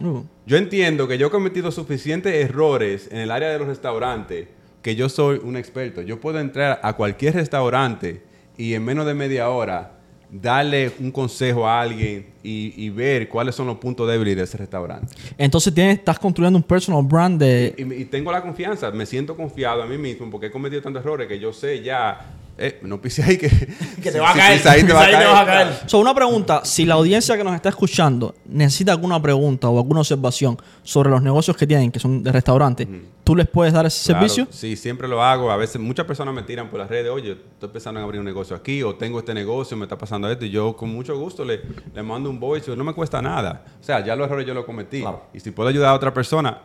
[0.00, 4.48] Uh, Yo entiendo que yo he cometido suficientes errores en el área de los restaurantes
[4.86, 6.00] que yo soy un experto.
[6.00, 8.22] Yo puedo entrar a cualquier restaurante
[8.56, 9.94] y en menos de media hora
[10.30, 14.56] darle un consejo a alguien y, y ver cuáles son los puntos débiles de ese
[14.56, 15.12] restaurante.
[15.36, 17.74] Entonces, tienes, estás construyendo un personal brand de...
[17.76, 21.02] Y, y tengo la confianza, me siento confiado a mí mismo porque he cometido tantos
[21.02, 22.24] errores que yo sé ya,
[22.58, 23.48] eh, no pise ahí que,
[24.02, 25.26] Que te va a caer, pisa ahí te va a te caer.
[25.28, 25.68] vas a caer.
[25.86, 30.00] So, una pregunta, si la audiencia que nos está escuchando necesita alguna pregunta o alguna
[30.00, 32.88] observación sobre los negocios que tienen, que son de restaurantes,
[33.24, 34.48] ¿tú les puedes dar ese Claro, servicio?
[34.50, 35.50] Sí, siempre lo hago.
[35.50, 38.26] A veces muchas personas me tiran por las redes, oye, estoy pensando en abrir un
[38.26, 41.44] negocio aquí o tengo este negocio, me está pasando esto y yo con mucho gusto
[41.44, 41.60] le,
[41.94, 43.64] le mando un voice, no me cuesta nada.
[43.80, 45.00] O sea, ya los errores yo los cometí.
[45.02, 45.24] Claro.
[45.34, 46.62] Y si puedo ayudar a otra persona,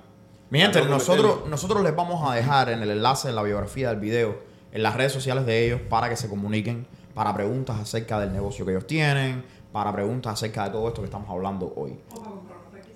[0.50, 3.42] Mi gente, Para no nosotros, nosotros les vamos a dejar en el enlace de la
[3.44, 7.80] biografía del video, en las redes sociales de ellos, para que se comuniquen, para preguntas
[7.80, 11.74] acerca del negocio que ellos tienen, para preguntas acerca de todo esto que estamos hablando
[11.76, 11.94] hoy.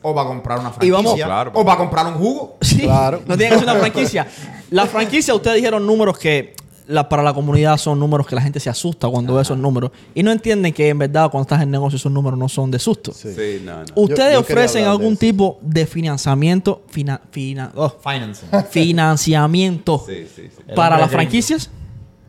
[0.02, 1.52] O para comprar una Y franquicia, vamos- Claro.
[1.56, 2.58] o para comprar un jugo.
[2.62, 3.22] Sí, Claro.
[3.26, 4.28] no tiene que ser una franquicia.
[4.70, 6.54] La franquicia, ustedes dijeron números que
[6.88, 9.92] la- para la comunidad son números que la gente se asusta cuando ve esos números.
[10.14, 12.80] Y no entienden que en verdad cuando estás en negocio esos números no son de
[12.80, 13.12] susto.
[13.14, 13.34] Sí.
[13.34, 13.86] sí, no, no.
[13.96, 18.48] ¿Ustedes Yo- yo quería ofrecen de algún tipo de financiamiento, fina- fina- oh, Financing.
[18.72, 20.64] financiamiento Sí, sí, sí.
[20.68, 21.70] El para las franquicias?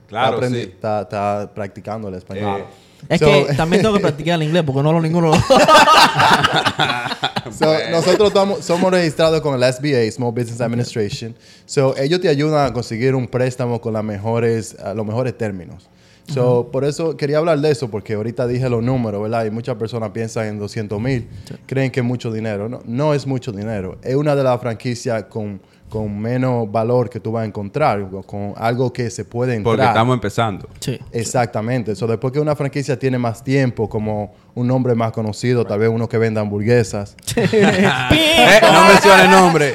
[0.08, 0.70] Claro, está, aprendi- sí.
[0.72, 2.60] está- está practicando el español.
[2.60, 2.64] Eh,
[3.08, 5.30] Es So- que también tengo que practicar el inglés porque no hablo ninguno.
[5.32, 5.58] de los dos.
[7.58, 8.32] So, Nosotros
[8.64, 11.34] somos registrados con el SBA, Small Business Administration.
[11.64, 15.88] So, ellos te ayudan a conseguir un préstamo con las mejores, a los mejores términos.
[16.28, 19.44] So, Por eso quería hablar de eso, porque ahorita dije los números, ¿verdad?
[19.44, 21.28] Y muchas personas piensan en 200 mil,
[21.66, 22.68] creen que es mucho dinero.
[22.68, 23.96] No, no es mucho dinero.
[24.02, 28.54] Es una de las franquicias con, con menos valor que tú vas a encontrar, con-
[28.56, 29.76] algo que se puede entrar.
[29.76, 30.68] Porque estamos empezando.
[30.80, 30.98] Sí.
[31.12, 31.94] Exactamente.
[31.94, 35.88] So, después que una franquicia tiene más tiempo, como un nombre más conocido, tal vez
[35.88, 37.16] uno que venda hamburguesas.
[37.38, 39.74] Eh, no mencione nombre.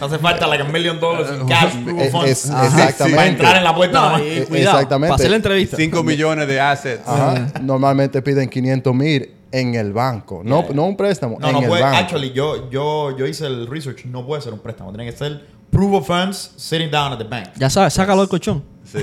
[0.00, 3.14] Hace falta like a million dollars in cash, Google Eh, es- exactamente.
[3.16, 4.00] para entrar en la puerta.
[4.18, 5.08] No, y Eh, cuidado, exactamente.
[5.10, 5.76] para hacer la entrevista.
[5.76, 7.02] 5 millones de assets.
[7.06, 7.52] Ajá.
[7.62, 10.42] Normalmente piden 500 mil en el banco.
[10.44, 11.82] No, no un préstamo, No, en no el puede.
[11.82, 11.96] banco.
[11.98, 14.04] Actually, yo, yo, yo hice el research.
[14.06, 14.90] No puede ser un préstamo.
[14.92, 17.48] Tiene que ser proof of funds sitting down at the bank.
[17.58, 18.62] Ya sabes, sácalo del colchón.
[18.84, 18.98] Sí.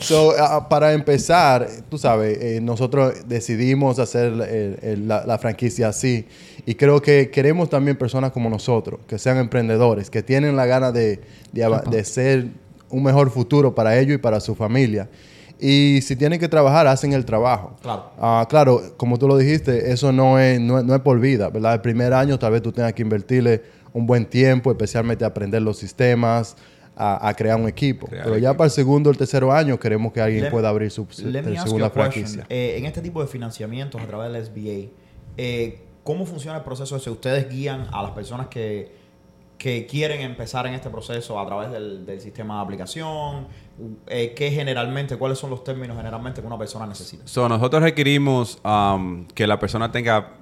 [0.00, 5.88] So, ah, para empezar, tú sabes, eh, nosotros decidimos hacer el- el- la, la franquicia
[5.88, 6.26] así
[6.64, 10.92] y creo que queremos también personas como nosotros, que sean emprendedores, que tienen la gana
[10.92, 11.20] de,
[11.52, 12.46] de, de ser
[12.90, 15.08] un mejor futuro para ellos y para su familia.
[15.58, 17.76] Y si tienen que trabajar, hacen el trabajo.
[17.80, 18.10] Claro.
[18.18, 21.48] Ah, claro, como tú lo dijiste, eso no es, no, es, no es por vida,
[21.48, 21.74] ¿verdad?
[21.74, 23.62] El primer año tal vez tú tengas que invertirle
[23.94, 26.56] un buen tiempo, especialmente a aprender los sistemas,
[26.94, 28.06] a, a crear un equipo.
[28.06, 28.58] Crear Pero ya equipo.
[28.58, 31.88] para el segundo o el tercero año queremos que alguien Let- pueda abrir su, segunda
[31.90, 32.44] franquicia.
[32.50, 34.90] Eh, en este tipo de financiamientos a través del SBA,
[35.38, 37.08] eh, ¿cómo funciona el proceso ese?
[37.10, 38.92] ¿Ustedes guían a las personas que,
[39.58, 43.46] que quieren empezar en este proceso a través del, del sistema de aplicación?
[44.06, 47.26] Eh, ¿Qué generalmente, cuáles son los términos generalmente que una persona necesita?
[47.26, 50.34] So, nosotros requerimos um, que la persona tenga,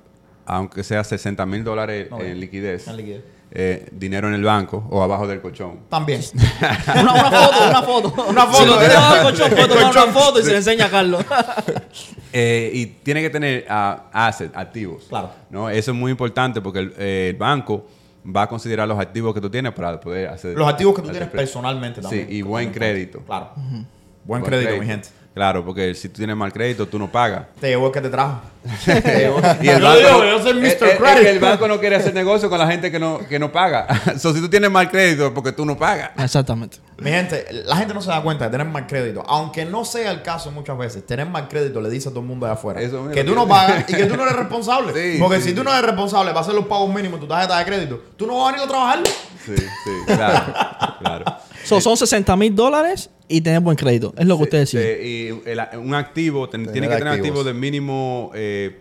[0.47, 3.25] aunque sea 60 mil dólares en liquidez, En liquidez.
[3.53, 5.81] eh, dinero en el banco o abajo del colchón.
[5.89, 6.21] También.
[7.01, 8.25] Una, una foto, una foto.
[8.31, 11.25] Una foto, el colchón, una foto y se le enseña a Carlos.
[12.37, 15.05] Eh, y tiene que tener ah, assets, activos.
[15.09, 15.31] Claro.
[15.51, 15.71] ¿no?
[15.71, 17.87] Eso es muy importante porque el, eh, el banco
[18.25, 20.57] va a considerar los activos que tú tienes para poder hacer...
[20.57, 22.27] Los activos que tú tienes personalmente también.
[22.29, 23.21] Sí, y buen crédito.
[23.21, 23.51] Claro.
[24.25, 25.09] Buen crédito, mi gente.
[25.35, 27.47] Claro, porque si tú tienes mal crédito, tú no pagas.
[27.61, 28.41] Te llevó el que te trajo.
[28.87, 30.65] Y el Yo banco, yo soy Mr.
[30.67, 31.23] es- es Credit.
[31.23, 33.87] que el banco no quiere hacer negocio con la gente que no, que no paga.
[34.19, 36.13] so, si tú tienes mal crédito es porque tú no pagas.
[36.19, 36.79] Exactamente.
[36.99, 39.25] Mi gente, la gente no se da cuenta de tener mal crédito.
[39.27, 42.27] Aunque no sea el caso muchas veces, tener mal crédito le dice a todo el
[42.27, 43.11] mundo de afuera Eso mismo.
[43.13, 44.93] que tú no pagas y que tú no eres responsable.
[44.95, 47.59] Sí, Porque sí, si tú no eres responsable para hacer los pagos mínimos tu tarjeta
[47.59, 49.01] de crédito, tú no vas a venir a trabajar.
[49.45, 50.55] Sí, sí, claro.
[51.01, 51.25] claro.
[51.65, 54.13] So, son 60 mil dólares y tener buen crédito.
[54.17, 54.81] Es lo que usted decía.
[54.81, 57.29] Sí, y el- un activo, ten- Tener tiene que tener activos.
[57.29, 58.81] activo de mínimo eh,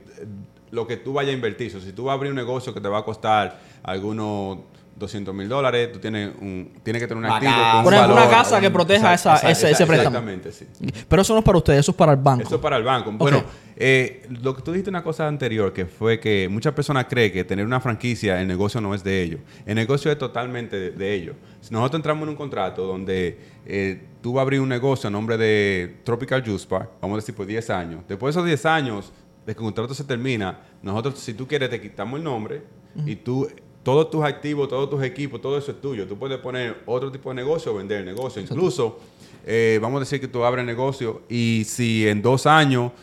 [0.72, 1.72] lo que tú vayas a invertir.
[1.72, 4.60] So, si tú vas a abrir un negocio que te va a costar algunos
[4.96, 7.70] 200 mil dólares, tú tienes, un, tienes que tener un Una activo casa.
[7.72, 10.18] con un Por ejemplo, una casa que proteja esa- ese- ese préstamo.
[10.18, 10.68] Exactamente, sí.
[11.08, 12.44] Pero eso no es para ustedes, eso es para el banco.
[12.44, 13.12] Eso es para el banco.
[13.14, 13.44] Bueno,
[13.76, 17.44] eh, lo que tú dijiste una cosa anterior, que fue que muchas personas creen que
[17.44, 19.40] tener una franquicia, el negocio no es de ellos.
[19.66, 21.36] El negocio es totalmente de, de ellos.
[21.62, 25.12] Si nosotros entramos en un contrato donde eh, tú vas a abrir un negocio a
[25.12, 28.66] nombre de Tropical Juice Bar, vamos a decir por 10 años, después de esos 10
[28.68, 29.12] años,
[29.46, 32.62] de que el contrato se termina, nosotros, si tú quieres, te quitamos el nombre
[33.08, 33.48] y tú...
[33.84, 36.08] Todos tus activos, todos tus equipos, todo eso es tuyo.
[36.08, 38.42] Tú puedes poner otro tipo de negocio o vender el negocio.
[38.42, 39.00] Incluso,
[39.46, 42.94] eh, vamos a decir que tú abres el negocio y si en dos años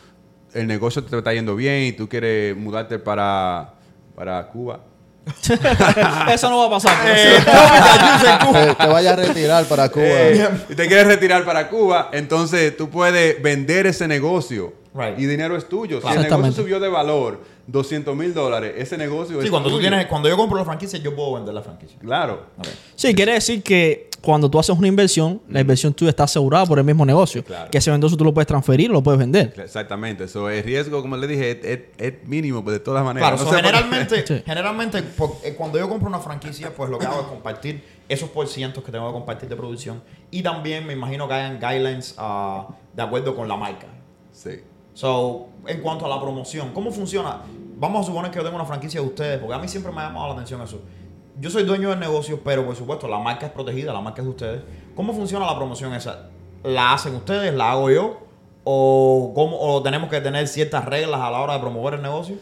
[0.54, 3.74] el negocio te está yendo bien y tú quieres mudarte para,
[4.14, 4.80] para Cuba.
[6.32, 6.96] eso no va a pasar.
[7.06, 10.04] Eh, te, vayas a retirar para Cuba.
[10.04, 15.18] Eh, y te quieres retirar para Cuba, entonces tú puedes vender ese negocio Right.
[15.20, 16.00] y dinero es tuyo.
[16.00, 17.40] Si el negocio subió de valor
[17.70, 20.98] 200 mil dólares, ese negocio Sí, es cuando tú tienes, cuando yo compro la franquicia,
[20.98, 21.98] yo puedo vender la franquicia.
[22.00, 22.46] Claro.
[22.94, 26.78] Sí, quiere decir que cuando tú haces una inversión, la inversión tuya está asegurada por
[26.78, 27.42] el mismo negocio.
[27.42, 27.70] Claro.
[27.70, 29.54] Que ese negocio tú lo puedes transferir o lo puedes vender.
[29.56, 30.24] Exactamente.
[30.24, 33.30] Eso el riesgo, como le dije, es, es- es mínimo pues, de todas maneras.
[33.30, 36.90] Claro, No so, sé por- generalmente, generalmente por- eh, cuando yo compro una franquicia, pues
[36.90, 40.02] lo que hago es compartir esos porcientos que tengo que compartir de producción.
[40.30, 43.86] Y también me imagino que hayan guidelines ah, de acuerdo con la marca.
[44.32, 44.60] Sí.
[44.92, 47.40] So, en cuanto a la promoción, ¿cómo funciona?
[47.80, 50.02] Vamos a suponer que yo tengo una franquicia de ustedes, porque a mí siempre me
[50.02, 50.82] ha llamado la atención eso.
[51.40, 54.26] Yo soy dueño del negocio, pero por supuesto la marca es protegida, la marca es
[54.26, 54.62] de ustedes.
[54.94, 56.28] ¿Cómo funciona la promoción esa?
[56.62, 57.54] ¿La hacen ustedes?
[57.54, 58.18] ¿La hago yo?
[58.64, 62.36] ¿O, cómo, o tenemos que tener ciertas reglas a la hora de promover el negocio?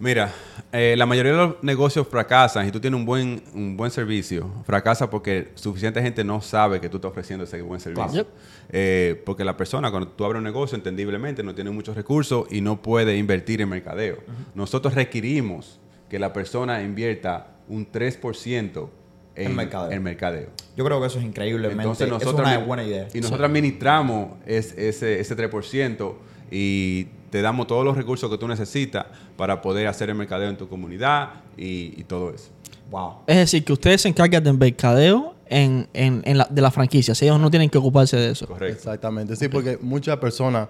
[0.00, 0.32] Mira,
[0.72, 4.48] eh, la mayoría de los negocios fracasan y tú tienes un buen, un buen servicio.
[4.64, 8.24] Fracasa porque suficiente gente no sabe que tú estás ofreciendo ese buen servicio.
[8.24, 8.28] Claro.
[8.70, 12.60] Eh, porque la persona, cuando tú abres un negocio, entendiblemente no tiene muchos recursos y
[12.60, 14.18] no puede invertir en mercadeo.
[14.54, 18.88] Nosotros requerimos que la persona invierta un 3%
[19.34, 19.90] en, mercadeo.
[19.90, 20.48] en mercadeo.
[20.76, 23.08] Yo creo que eso es increíblemente, Entonces es nosotros una admi- buena idea.
[23.12, 26.14] Y nosotros administramos es- ese, ese 3%
[26.52, 29.06] y te damos todos los recursos que tú necesitas
[29.36, 32.50] para poder hacer el mercadeo en tu comunidad y, y todo eso.
[32.90, 33.16] Wow.
[33.26, 37.14] Es decir, que ustedes se encargan del mercadeo en, en, en la, de la franquicia.
[37.14, 38.46] Si ellos no tienen que ocuparse de eso.
[38.46, 38.74] Correcto.
[38.76, 40.68] Exactamente, sí, porque muchas personas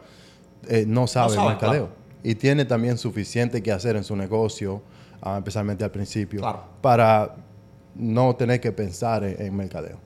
[0.67, 1.89] eh, no saben mercadeo claro.
[2.25, 4.83] y tiene también suficiente que hacer en su negocio,
[5.23, 6.65] ah, especialmente al principio, Claro.
[6.81, 7.37] para
[7.95, 9.99] no tener que pensar en, en mercadeo.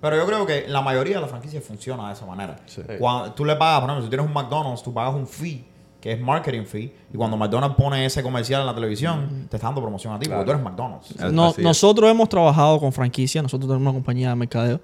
[0.00, 2.56] Pero yo creo que la mayoría de las franquicias funciona de esa manera.
[2.66, 2.82] Sí.
[2.98, 5.64] Cuando tú le pagas, por ejemplo, si tienes un McDonald's, tú pagas un fee,
[6.04, 9.68] que es marketing fee, y cuando McDonald's pone ese comercial en la televisión, te está
[9.68, 10.40] dando promoción a ti, Claro.
[10.44, 11.32] porque tú eres McDonald's.
[11.32, 14.80] No- nosotros hemos trabajado con franquicias, nosotros tenemos una compañía de mercadeo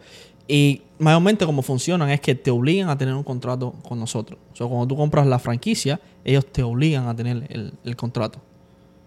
[0.48, 4.38] y mayormente como funcionan es que te obligan a tener un contrato con nosotros.
[4.50, 8.38] O sea, cuando tú compras la franquicia, ellos te obligan a tener el, el contrato.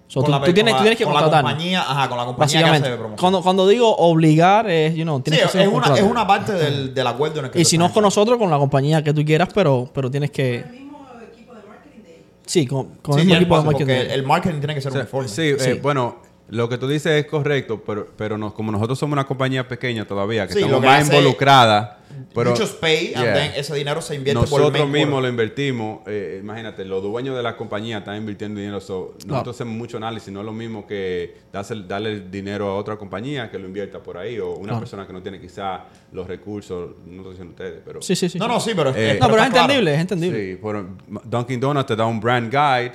[0.08, 2.10] So, Con tú, la- tú tienes, con tú la- tienes que con la compañía, ajá,
[2.10, 3.18] con la compañía que hace promoción.
[3.18, 6.06] Cuando, cuando digo obligar, es, you know, Sí, tienes que hacer es un una, contrato.
[6.06, 8.38] es una parte del, del acuerdo en el que Y si no es con nosotros,
[8.38, 10.58] con la compañía que tú quieras, pero, pero tienes que.
[10.60, 11.00] el mismo
[11.32, 12.26] equipo de marketing de ellos.
[12.46, 13.86] Sí, con, con Sí, el mismo equipo de marketing.
[13.86, 15.30] porque el marketing tiene que ser O sea, uniforme.
[15.30, 15.74] sí, eh, Sí.
[15.82, 16.18] bueno,
[16.50, 20.06] lo que tú dices es correcto, pero, pero nos- como nosotros somos una compañía pequeña
[20.06, 22.00] todavía, que Sí, estamos lo que más involucrada.
[22.36, 23.34] Pero, Muchos pay, and Yeah.
[23.34, 26.02] then ese dinero se invierte por el nosotros mismos lo invertimos.
[26.06, 28.80] eh, imagínate, los dueños de la compañía están invirtiendo dinero.
[28.82, 29.50] so, nosotros Claro.
[29.52, 30.32] hacemos mucho análisis.
[30.32, 33.98] No es lo mismo que darse- darle el dinero a otra compañía que lo invierta
[34.04, 36.92] por ahí o una persona que no tiene quizá los recursos.
[37.08, 38.00] No estoy diciendo ustedes, pero.
[38.04, 38.38] Sí, sí, sí.
[38.38, 39.62] No, no, sí, pero, Eh, No, pero es claro.
[39.64, 40.52] entendible, es entendible.
[40.52, 40.86] Sí, por-
[41.24, 42.92] Dunkin' Donuts te da un brand guide.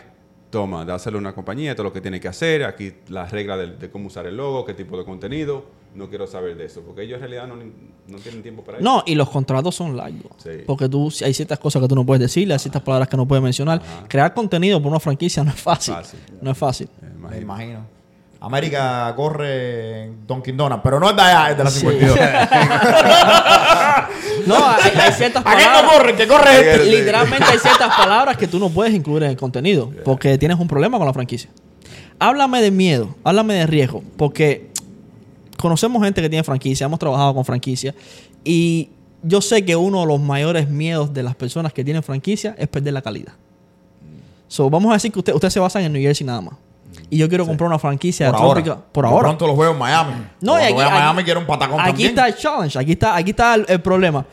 [0.51, 2.65] Toma, dáselo a una compañía, todo lo que tiene que hacer.
[2.65, 5.67] Aquí las reglas de, de cómo usar el logo, qué tipo de contenido.
[5.95, 8.85] No quiero saber de eso, porque ellos en realidad no, no tienen tiempo para eso.
[8.85, 10.33] No, y los contratos son largos.
[10.37, 10.51] Sí.
[10.67, 13.27] Porque tú, hay ciertas cosas que tú no puedes decirle, hay ciertas palabras que no
[13.27, 13.81] puedes mencionar.
[14.09, 15.95] Crear contenido por una franquicia no es fácil.
[15.95, 16.21] Fácil.
[16.41, 16.89] No es fácil.
[17.31, 17.87] Me imagino.
[18.41, 21.81] América corre en Dunkin' Donuts, pero no es de allá, es de la Sí.
[21.81, 22.19] 52.
[24.49, 25.93] No, hay, hay ciertas ¿A qué no palabras.
[25.93, 26.17] corre?
[26.17, 26.85] ¿Qué corre este?
[26.87, 30.69] Literalmente hay ciertas palabras que tú no puedes incluir en el contenido porque tienes un
[30.69, 31.51] problema con la franquicia.
[32.19, 34.71] Háblame de miedo, háblame de riesgo, porque
[35.57, 37.95] conocemos gente que tiene franquicia, hemos trabajado con franquicia
[38.45, 38.91] y
[39.23, 42.69] yo sé que uno de los mayores miedos de las personas que tienen franquicia es
[42.69, 43.33] perder la calidad.
[44.47, 46.55] So, vamos a decir que usted, usted se basa en New Jersey nada más.
[47.11, 48.77] Y yo quiero comprar una franquicia Por de ahora.
[48.93, 49.21] Por ahora.
[49.29, 50.13] pronto los juegos en Miami.
[50.41, 52.09] No, y aquí, voy a Miami aquí- quiero un patacón aquí también.
[52.11, 54.27] está el challenge, aquí está, aquí está el, el problema.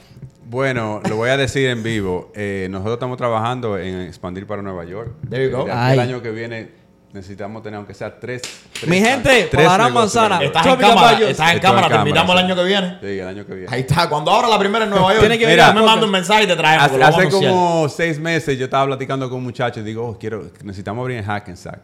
[0.48, 2.32] Bueno, lo voy a decir en vivo.
[2.36, 5.14] Eh, nosotros estamos trabajando en expandir para Nueva York.
[5.30, 5.66] There you go.
[5.66, 5.94] De aquí Ay.
[5.94, 6.72] El año que viene
[7.14, 8.42] necesitamos tener, aunque sea tres.
[8.74, 10.44] tres Mi gente, tres la gran manzana.
[10.44, 12.98] Estás en cámara, estás en Estoy cámara, te invitamos el año que viene.
[13.02, 13.74] Sí, el año que viene.
[13.74, 14.10] Ahí está.
[14.10, 16.44] Cuando abra la primera en Nueva York, Tiene que venir a me manda un mensaje
[16.44, 16.86] y te traemos.
[16.92, 20.44] Hace, hace como seis meses yo estaba platicando con un muchacho y digo, oh, quiero,
[20.64, 21.80] necesitamos abrir en Hackensack.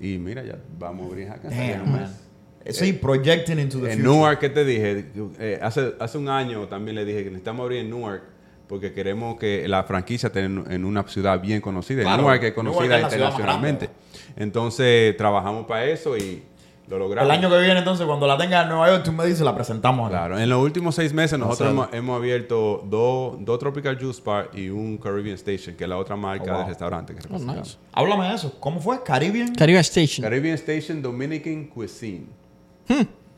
[0.00, 1.86] Y mira, ya vamos a abrir en en mes.
[1.86, 2.16] man.
[2.70, 4.14] Sí, projecting into the En future.
[4.14, 5.06] Newark, ¿qué te dije?
[5.38, 8.22] Eh, hace, hace un año también le dije que necesitamos abrir en Newark
[8.68, 12.02] porque queremos que la franquicia esté en, en una ciudad bien conocida.
[12.02, 13.88] Claro, Newark es Newark conocida es internacionalmente.
[14.36, 16.42] Entonces, trabajamos para eso y
[16.88, 17.30] lo logramos.
[17.32, 19.54] El año que viene, entonces, cuando la tengas en Nueva York, tú me dices, la
[19.54, 20.08] presentamos.
[20.08, 20.18] acá.
[20.26, 24.22] Claro, en los últimos seis meses nosotros sea, hemos, hemos abierto dos dos Tropical Juice
[24.24, 26.58] Bar y un Caribbean Station, que es la otra marca Oh, wow.
[26.62, 27.66] de restaurante que representamos.
[27.68, 27.78] nice.
[27.92, 28.54] Háblame de eso.
[28.60, 29.02] ¿Cómo fue?
[29.02, 29.54] ¿Caribbean?
[29.54, 30.22] Caribbean Station.
[30.22, 32.26] Caribbean Station Dominican Cuisine.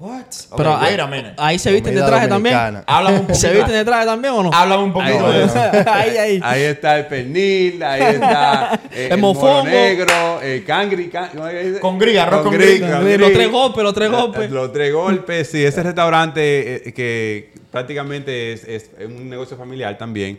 [0.00, 0.24] What?
[0.56, 1.34] Pero Okay, ahí, wait a minute.
[1.36, 2.54] ahí se visten de traje también.
[2.54, 2.84] dominicana.
[2.86, 3.38] Háblame un poquito.
[3.38, 4.50] ¿Se visten de traje también o no?
[4.52, 5.58] Háblame un poquito Ahí de eso.
[5.92, 6.40] ahí, ahí.
[6.42, 9.56] Ahí está el pernil, ahí está eh, El el, mofongo.
[9.58, 11.80] moro negro, el cangri, can- ¿cómo es que dice?
[11.80, 13.32] Con gris, arroz con con Los gris.
[13.34, 14.50] tres golpes, los tres golpes.
[14.50, 15.62] Los tres golpes, sí.
[15.64, 20.38] Ese restaurante eh, que prácticamente es, es un negocio familiar también.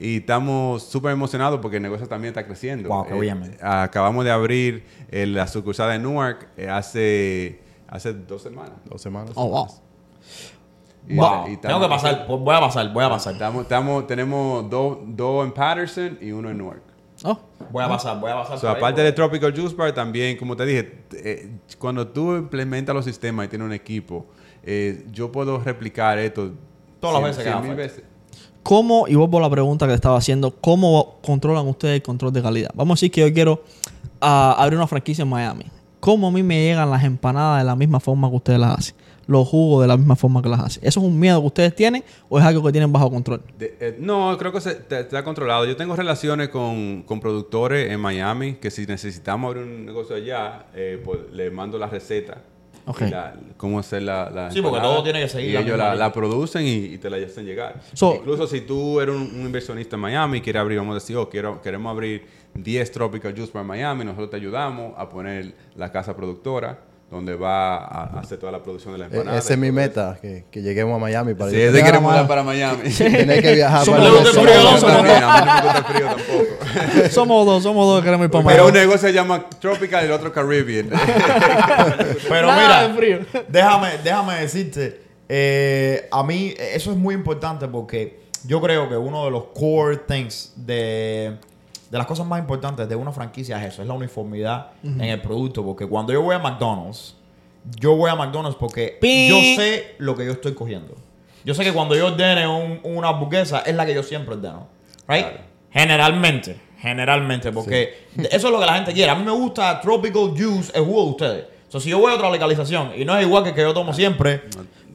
[0.00, 2.88] Y estamos súper emocionados porque el negocio también está creciendo.
[2.88, 7.58] Wow, qué Eh, acabamos de abrir eh, la sucursal de Newark eh, hace,
[7.88, 8.72] hace dos semanas.
[8.84, 9.32] Dos semanas.
[9.34, 9.66] Oh, wow.
[11.08, 11.48] Y- Wow.
[11.48, 12.26] y Tengo que pasar.
[12.28, 13.32] Voy a pasar, voy a pasar.
[13.32, 16.82] Estamos, estamos, tenemos dos dos en Patterson y uno en Newark.
[17.24, 17.36] Oh,
[17.72, 18.76] Voy a pasar, voy a pasar.
[18.76, 23.46] Aparte de Tropical Juice Bar, también, como te dije, eh, cuando tú implementas los sistemas
[23.46, 24.26] y tienes un equipo,
[24.62, 26.52] eh, yo puedo replicar esto
[27.00, 28.04] Todas las veces que mil veces.
[28.62, 32.42] ¿Cómo, y vuelvo a la pregunta que estaba haciendo, cómo controlan ustedes el control de
[32.42, 32.70] calidad?
[32.74, 33.62] Vamos a decir que yo quiero
[34.20, 35.64] ah, abrir una franquicia en Miami.
[36.00, 38.96] ¿Cómo a mí me llegan las empanadas de la misma forma que ustedes las hacen?
[39.26, 40.82] Los jugos de la misma forma que las hacen.
[40.84, 43.42] ¿Eso es un miedo que ustedes tienen o es algo que tienen bajo control?
[43.60, 44.78] Eh, no, creo que se,
[45.24, 45.66] controlado.
[45.66, 50.66] Yo tengo relaciones con, con productores en Miami que si necesitamos abrir un negocio allá,
[50.74, 52.42] eh, pues le mando la receta.
[53.10, 56.12] La- cómo hacer la, la Sí, porque todo tiene que seguir Y la ellos la,
[56.12, 57.80] producen y, y te la hacen llegar.
[57.92, 60.94] So- Incluso si tú eres un, un inversionista en Miami y quieres abrir, vamos a
[60.96, 65.54] decir, oh, quiero, queremos abrir 10 Tropical Juice para Miami, nosotros te ayudamos a poner
[65.76, 66.78] la casa productora
[67.10, 69.38] donde va a, hacer toda la producción de la Eh, empanada.
[69.38, 72.12] Esa es mi meta, que, que lleguemos a Miami para Sí, yo ese queremos Miami.
[72.12, 72.90] mudar para Miami.
[72.90, 76.06] Tener que viajar Somos para dos somos también, a mí no me gusta el frío
[76.06, 77.08] tampoco.
[77.10, 78.86] somos dos, somos dos que queremos ir para Pero un Miami.
[78.86, 80.90] negocio se llama Tropical y el otro Caribbean.
[82.28, 83.18] Pero mira, frío.
[83.48, 85.00] déjame, déjame decirte,
[85.30, 89.96] eh, a mí eso es muy importante porque yo creo que uno de los core
[90.06, 91.36] things de,
[91.90, 95.20] de las cosas más importantes de una franquicia es eso, es la uniformidad en el
[95.20, 95.64] producto.
[95.64, 97.14] Porque cuando yo voy a McDonald's,
[97.80, 100.94] yo voy a McDonald's porque yo sé lo que yo estoy cogiendo.
[101.44, 104.66] Yo sé que cuando yo ordene un- una hamburguesa es la que yo siempre ordeno.
[105.06, 105.26] Right?
[105.70, 106.60] Generalmente.
[106.80, 107.52] Generalmente.
[107.52, 109.10] Porque eso es lo que la gente quiere.
[109.10, 111.44] A mí me gusta Tropical Juice, el jugo de ustedes.
[111.68, 113.60] O sea, si yo voy a otra localización y no es igual que el que
[113.62, 114.42] yo tomo siempre.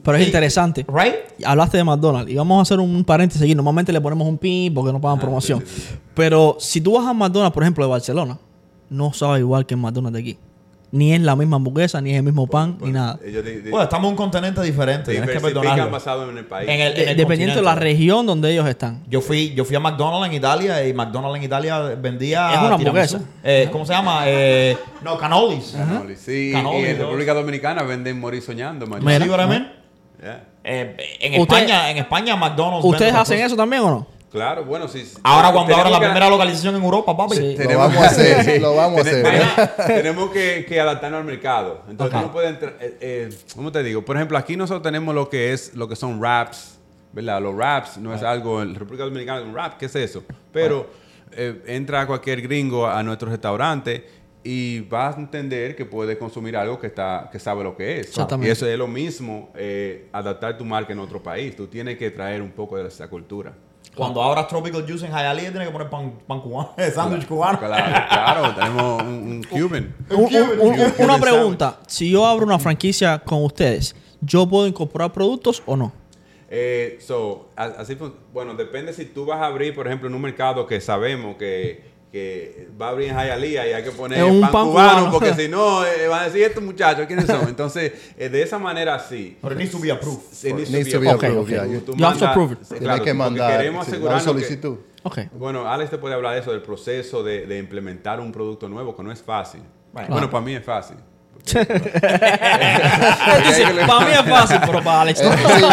[0.04, 0.86] Pero es y- interesante.
[0.88, 1.14] Right?
[1.44, 3.54] Hablaste de McDonald's y vamos a hacer un paréntesis aquí.
[3.54, 5.60] Normalmente le ponemos un pin porque no pagan promoción.
[5.66, 8.38] sí, sí, Pero si tú vas a McDonald's, por ejemplo, de Barcelona,
[8.90, 10.38] no sabe igual que el McDonald's de aquí.
[10.92, 13.18] ni es la misma hamburguesa, ni es el mismo pan, ni nada.
[13.68, 15.10] Bueno, estamos en un continente diferente.
[15.10, 15.90] Tienes que perdonarlo.
[15.90, 16.68] basado en el país.
[16.68, 19.02] En el, en el dependiendo de la región donde ellos están.
[19.08, 22.52] Yo fui, yo fui a McDonald's en Italia y McDonald's en Italia vendía.
[22.52, 23.20] Es una hamburguesa.
[23.42, 24.20] Eh, ¿Cómo se llama?
[24.26, 25.72] Eh, no, cannolis.
[25.76, 27.06] Canoli, Sí, Canoli, y en dos.
[27.06, 28.86] República Dominicana venden morir soñando.
[28.86, 29.24] Mira.
[29.24, 29.64] ¿Sí?
[30.24, 30.44] Yeah.
[30.64, 32.84] Eh, en Usted- España, en España McDonald's.
[32.84, 34.06] ¿Ustedes hacen eso también o no?
[34.32, 35.08] Claro, bueno, sí.
[35.22, 37.36] Ahora cuando abra la que- primera localización en Europa, papi.
[37.36, 37.56] Sí.
[37.56, 39.76] Lo vamos a hacer, lo vamos a hacer.
[39.86, 41.82] Tenemos que, que adaptarnos al mercado.
[41.88, 42.20] Entonces, Ok.
[42.20, 42.76] tú no puedes entrar.
[42.80, 44.02] eh, eh, ¿Cómo te digo?
[44.04, 46.78] Por ejemplo, aquí nosotros tenemos lo que es lo que son wraps,
[47.12, 47.40] ¿verdad?
[47.42, 48.60] Los wraps no es algo.
[48.62, 50.24] En República Dominicana, un wrap, ¿qué es eso?
[50.52, 50.88] Pero
[51.30, 54.04] eh, entra cualquier gringo a nuestro restaurante
[54.44, 58.08] y vas a entender que puede consumir algo que está que sabe lo que es.
[58.08, 58.48] Exactamente.
[58.48, 61.56] Y eso es lo mismo, eh, adaptar tu marca en otro país.
[61.56, 63.54] Tú tienes que traer un poco de esa cultura.
[63.96, 67.58] Cuando abras Tropical Juice en Hialeah, tienes que poner pan, pan cubano, sándwich cubano.
[67.58, 69.94] Claro, claro, tenemos un, un Cuban.
[70.10, 71.20] Un- un- un- Cuban una sandwich.
[71.20, 71.78] pregunta.
[71.86, 75.92] Si yo abro una franquicia con ustedes, ¿yo puedo incorporar productos o no?
[76.50, 77.96] Eh, so, a- así
[78.32, 81.93] bueno, depende si tú vas a abrir, por ejemplo, en un mercado que sabemos que,
[82.14, 85.10] que va a abrir en Hialeah y hay que poner un pan, pan cubano, cubano.
[85.10, 87.48] porque si no, eh, van a decir estos muchachos, ¿quiénes son?
[87.48, 89.36] Entonces, eh, de esa manera sí.
[89.42, 90.22] It needs to be approved.
[90.44, 91.28] It needs Needs to be approved.
[91.32, 91.64] approved, yeah.
[91.64, 92.58] Tú- You- tú You have to mandas- approve it.
[92.62, 94.76] sí, Tienes claro, que mandar queremos sí, que- solicitud.
[95.02, 95.18] Ok.
[95.32, 98.94] bueno, Alex te puede hablar de eso, del proceso de, de implementar un producto nuevo,
[98.94, 99.62] que no es fácil.
[99.92, 100.08] Bueno.
[100.10, 100.96] Bueno, para mí es fácil.
[103.46, 105.32] Dice, para mí es fácil, pero para Alex no.
[105.36, 105.64] sí,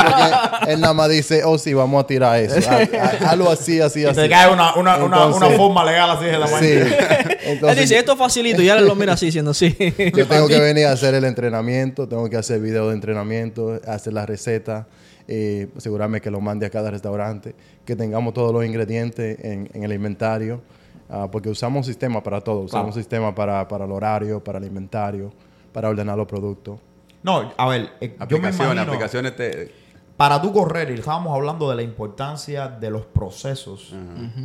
[0.68, 2.70] él nada más dice, oh sí, vamos a tirar eso.
[2.70, 4.16] Ha- ha- Hazlo así, así, Y así.
[4.20, 6.54] te cae una, una, una, Entonces- una forma legal así de la Sí.
[6.54, 6.96] mañana.
[7.46, 8.62] Entonces, Él dice, esto es facilito.
[8.62, 9.76] Y él lo mira así, diciendo, sí.
[10.16, 14.14] Yo tengo que venir a hacer el entrenamiento, tengo que hacer videos de entrenamiento, hacer
[14.14, 14.88] la receta,
[15.28, 17.56] eh, asegurarme que lo mande a cada restaurante,
[17.86, 20.62] que tengamos todos los ingredientes en, en el inventario,
[21.10, 24.58] ah, porque usamos un sistema para todo, usamos un sistema para, para el horario, para
[24.60, 25.32] el inventario,
[25.72, 26.80] para ordenar los productos.
[27.24, 29.72] No, a ver, eh, yo me Aplicaciones, imagino, aplicaciones te,
[30.18, 33.94] para tú correr, y estábamos hablando de la importancia de los procesos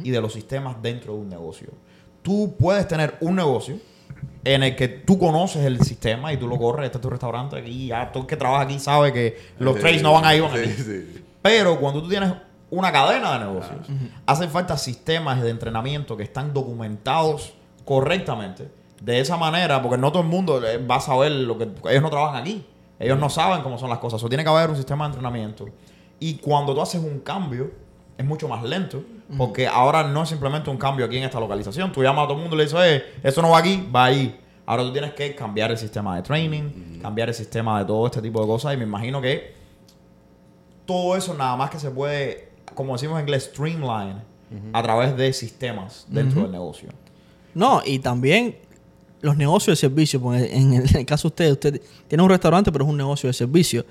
[0.03, 1.69] y de los sistemas dentro de un negocio.
[2.23, 3.79] Tú puedes tener un negocio
[4.45, 7.57] en el que tú conoces el sistema y tú lo corres, este es tu restaurante
[7.57, 10.35] aquí, ya todo el que trabaja aquí sabe que los Sí, trades no van a
[10.35, 10.83] ir, van sí, aquí.
[10.83, 11.25] sí.
[11.43, 12.33] Pero cuando tú tienes
[12.71, 13.87] una cadena de negocios,
[14.27, 17.55] hacen falta sistemas de entrenamiento que están documentados
[17.85, 18.69] correctamente.
[19.01, 21.69] De esa manera, porque no todo el mundo eh, va a saber lo que...
[21.91, 22.65] Ellos no trabajan aquí.
[22.99, 24.23] Ellos no saben cómo son las cosas.
[24.23, 25.67] O tiene que haber un sistema de entrenamiento.
[26.19, 27.71] Y cuando tú haces un cambio,
[28.17, 29.03] es mucho más lento.
[29.37, 31.93] Porque ahora no es simplemente un cambio aquí en esta localización.
[31.93, 34.07] Tú llamas a todo el mundo y le dices, eh, eso no va aquí, va
[34.07, 34.41] ahí.
[34.65, 38.21] Ahora tú tienes que cambiar el sistema de training, cambiar el sistema de todo este
[38.21, 38.75] tipo de cosas.
[38.75, 39.55] Y me imagino que
[40.87, 44.23] todo eso nada más que se puede, como decimos en inglés, streamline
[44.73, 46.91] a través de sistemas dentro del negocio.
[47.55, 48.57] No, y también
[49.21, 52.85] los negocios de servicio, porque en el, caso de usted, usted tiene un restaurante, pero
[52.85, 53.85] es un negocio de servicio.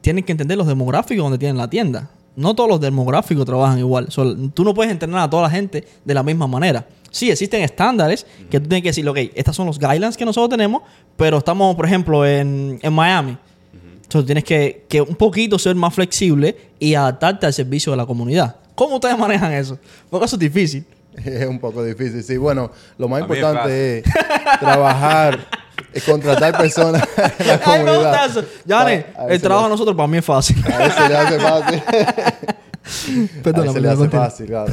[0.00, 2.10] Tienen que entender los demográficos donde tienen la tienda.
[2.36, 4.10] No todos los demográficos trabajan igual.
[4.10, 6.86] So, tú no puedes entrenar a toda la gente de la misma manera.
[7.10, 10.48] Sí, existen estándares que tú tienes que decir, ok, estos son los guidelines que nosotros
[10.48, 10.82] tenemos,
[11.16, 13.36] pero estamos, por ejemplo, en, en Miami.
[14.10, 18.06] Entonces tienes que, que un poquito ser más flexible y adaptarte al servicio de la
[18.06, 18.56] comunidad.
[18.74, 19.78] ¿Cómo ustedes manejan eso?
[20.08, 20.84] Porque eso es difícil.
[21.24, 22.36] Es un poco difícil, sí.
[22.36, 24.04] Bueno, lo más A mí es importante es,
[24.60, 25.38] trabajar,
[25.92, 27.02] es contratar personas
[27.38, 28.26] en la comunidad.
[28.26, 28.44] eso.
[28.64, 30.56] Yane, el trabajo a le- nosotros para mí es fácil.
[30.66, 31.82] A le hace fácil.
[33.42, 34.72] Perdona, a ese le hace fácil, claro.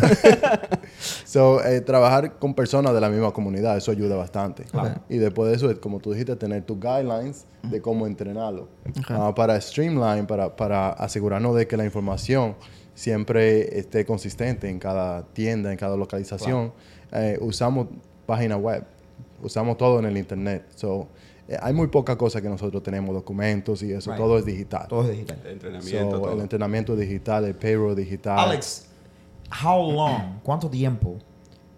[1.25, 4.65] so, eh, trabajar con personas de la misma comunidad, eso ayuda bastante.
[5.09, 8.69] Y después de eso, como tú dijiste, tener tus guidelines de cómo entrenarlo.
[9.09, 12.55] Ah, para streamline, para, para asegurarnos de que la información
[12.97, 16.73] siempre esté consistente en cada tienda, en cada localización,
[17.11, 17.89] eh, usamos
[18.25, 18.83] página web,
[19.43, 20.65] usamos todo en el internet.
[20.73, 21.07] So,
[21.47, 24.19] eh, hay muy poca cosa que nosotros tenemos, documentos y eso, Right.
[24.19, 24.87] todo es digital.
[24.87, 25.39] Todo es digital.
[25.45, 26.33] El entrenamiento, So, todo.
[26.33, 28.39] el entrenamiento digital, el payroll digital.
[28.39, 28.87] Alex,
[29.63, 31.19] how long, cuánto tiempo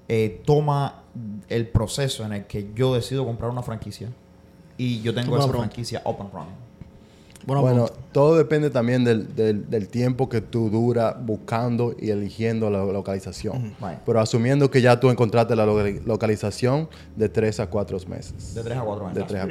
[0.08, 1.04] eh, toma
[1.50, 4.08] el proceso en el que yo decido comprar una franquicia
[4.78, 6.69] y yo tengo esa franquicia up and running?
[7.46, 12.84] Bueno, todo depende también del, del- del tiempo que tú dura buscando y eligiendo la
[12.84, 13.74] localización.
[14.06, 18.54] Pero asumiendo que ya tú encontraste la lo- localización de 3 a 4 meses.
[18.54, 19.16] De 3 a 4 años.
[19.16, 19.48] De That's tres a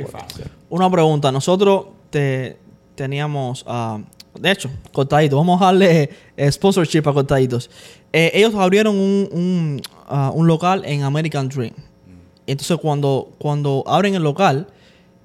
[0.70, 1.32] una pregunta.
[1.32, 2.59] Nosotros te,
[2.95, 3.99] teníamos, ah,
[4.39, 5.36] de hecho, Cortadito.
[5.36, 7.68] Vamos a darle eh, sponsorship a Cortaditos.
[8.12, 11.72] Eh, ellos abrieron un, un, ah, un local en American Dream.
[12.47, 14.68] Entonces, cuando, cuando abren el local,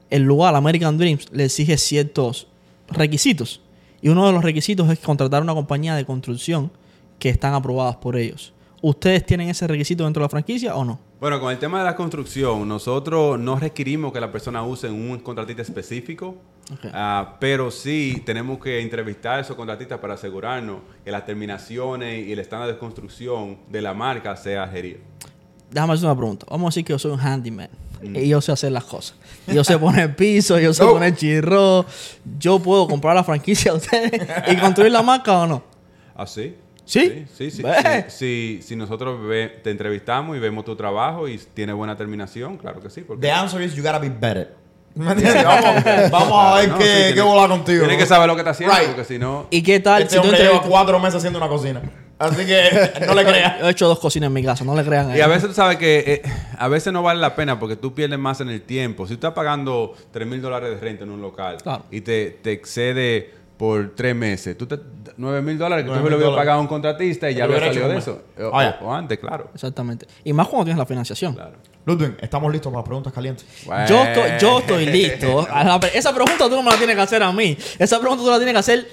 [0.10, 2.48] el lugar, American Dreams, le exige ciertos
[2.88, 3.62] requisitos.
[4.02, 6.72] Y uno de los requisitos es contratar una compañía de construcción
[7.20, 8.54] que están aprobadas por ellos.
[8.82, 11.00] ¿Ustedes tienen ese requisito dentro de la franquicia o no?
[11.22, 15.20] Bueno, con el tema de la construcción, nosotros no requerimos que la persona use un
[15.20, 16.36] contratista específico,
[16.92, 22.34] ah, pero sí tenemos que entrevistar a esos contratistas para asegurarnos que las terminaciones y
[22.34, 25.00] el estándar de construcción de la marca sea gerido.
[25.72, 26.46] Déjame hacer una pregunta.
[26.50, 27.70] Vamos a decir que yo soy un handyman.
[28.10, 28.16] Mm.
[28.18, 29.16] Y yo sé hacer las cosas.
[29.48, 30.92] Yo sé poner piso, yo sé No.
[30.94, 31.86] poner chirro.
[32.40, 34.12] Yo puedo comprar la franquicia de ustedes
[34.52, 35.64] y construir la marca o no.
[36.16, 36.56] ¿Ah, sí?
[36.86, 37.26] ¿Sí?
[37.38, 37.64] Sí, sí.
[38.10, 42.82] Si, si nosotros ve- te entrevistamos y vemos tu trabajo y tiene buena terminación, claro
[42.82, 43.02] que sí.
[43.02, 44.54] Porque The answer is you gotta be better.
[44.96, 45.44] ¿Me entiendes?
[45.44, 47.80] Vamos, vamos a ver No, qué, sí, qué tiene- bola contigo.
[47.80, 48.88] Tienes que saber lo que está haciendo, Right.
[48.90, 49.48] porque si no...
[49.50, 51.82] ¿Y qué tal Este si hombre lleva cuatro meses haciendo una cocina.
[52.24, 53.60] Así que no le creas.
[53.60, 55.50] Yo he hecho dos cocinas en mi casa, no le crean a Y a veces
[55.50, 56.22] tú sabes que eh,
[56.58, 59.06] a veces no vale la pena porque tú pierdes más en el tiempo.
[59.06, 61.84] Si tú estás pagando 3 mil dólares de renta en un local Claro.
[61.92, 64.80] y te, te excede por tres meses, tú te
[65.16, 66.42] 9 mil dólares que tú 9.000 me lo hubieras dólares.
[66.42, 68.22] pagado a un contratista y ya había hubiera salido de eso.
[68.36, 68.80] como- O, ya.
[68.82, 69.50] o- o antes, claro.
[69.54, 70.08] Exactamente.
[70.24, 71.34] Y más cuando tienes la financiación.
[71.36, 71.54] claro.
[71.86, 73.46] Ludwig, estamos listos para las preguntas calientes.
[73.90, 75.46] Yo estoy, yo estoy listo.
[75.94, 77.58] Esa pregunta tú no me la tienes que hacer a mí.
[77.78, 78.88] Esa pregunta tú la tienes que hacer,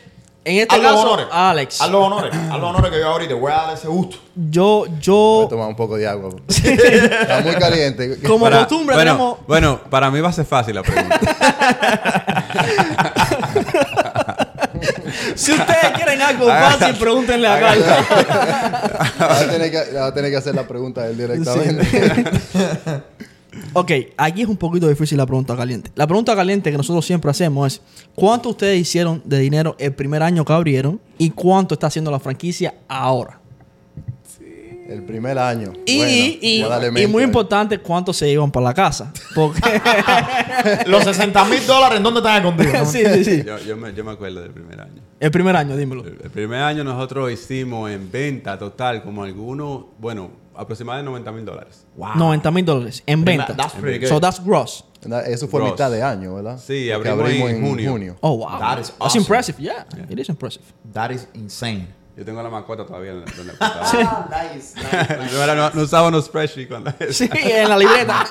[0.44, 1.26] en este Haz los caso, honores.
[1.30, 1.80] a Alex.
[1.80, 2.34] Haz los honores.
[2.34, 4.16] Haz los honores que yo ahorita voy a dar ese gusto.
[4.34, 6.30] Yo, Voy yo, a tomar un poco de agua.
[6.48, 8.18] Está muy caliente.
[8.26, 9.38] como Para- costumbre, bueno, tenemos...
[9.46, 11.20] bueno, para mí va a ser fácil la pregunta.
[15.34, 17.86] Si ustedes quieren algo fácil, pregúntenle a Carlos.
[19.20, 22.30] Va a tener que, va a tener que hacer la pregunta él directamente.
[23.72, 25.90] Ok, aquí es un poquito difícil la pregunta caliente.
[25.96, 27.82] La pregunta caliente que nosotros siempre hacemos es:
[28.14, 32.20] ¿cuánto ustedes hicieron de dinero el primer año que abrieron y cuánto está haciendo la
[32.20, 33.38] franquicia ahora?
[34.88, 35.72] El primer año.
[35.86, 39.12] Y, Bueno, y- muy importante, cuánto se iban para la casa.
[39.36, 39.60] Porque.
[40.86, 42.88] Los 60 mil dólares, ¿en dónde están escondidos?
[42.92, 43.42] sí, sí, sí.
[43.46, 45.00] yo, yo me, yo me acuerdo del primer año.
[45.20, 46.02] El primer año, dímelo.
[46.04, 51.44] El, el primer año nosotros hicimos en venta total como algunos, bueno, aproximadamente 90 mil
[51.44, 51.86] dólares.
[51.96, 52.10] Wow.
[52.16, 53.54] 90 mil dólares en venta.
[53.56, 54.08] that's pretty good.
[54.08, 54.84] So that's gross.
[55.26, 55.72] Eso fue Gross.
[55.72, 56.58] mitad de año, ¿verdad?
[56.58, 58.16] Sí, abrimos en junio.
[58.20, 58.58] Oh, wow.
[58.58, 59.20] That is That's awesome.
[59.22, 59.58] impressive.
[59.58, 60.62] Yeah, it is impressive.
[60.92, 61.88] That is insane.
[62.16, 64.28] Yo tengo la mascota todavía en la, la computadora.
[64.52, 65.30] nice, nice.
[65.32, 68.26] Yo era- no, no usaba unos spreadsheets cuando Sí, en la libreta.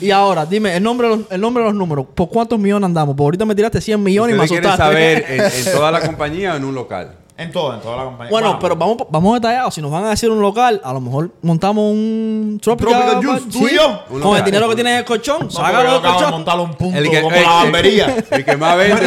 [0.00, 2.06] y ahora, dime, el nombre, de los, el nombre de los números.
[2.14, 3.14] ¿Por cuántos millones andamos?
[3.14, 4.94] Porque ahorita me tiraste 100 millones y me ¿Ustedes quieren asustaste.
[4.94, 7.14] saber en, en toda la compañía o en un local?
[7.38, 8.30] En todo, en toda la compañía.
[8.32, 9.72] Bueno, pero vamos, vamos detallados.
[9.72, 13.44] Si nos van a decir un local, a lo mejor montamos un Tropical, Tropical Juice,
[13.52, 13.58] Sí.
[13.60, 14.02] tú y yo.
[14.10, 15.42] Un Con el dinero que tiene en el colchón.
[15.44, 16.30] No, Sácalo del acabo de colchón.
[16.32, 18.16] montar un punto El que- como el- la barbería.
[18.32, 19.00] El que más vende.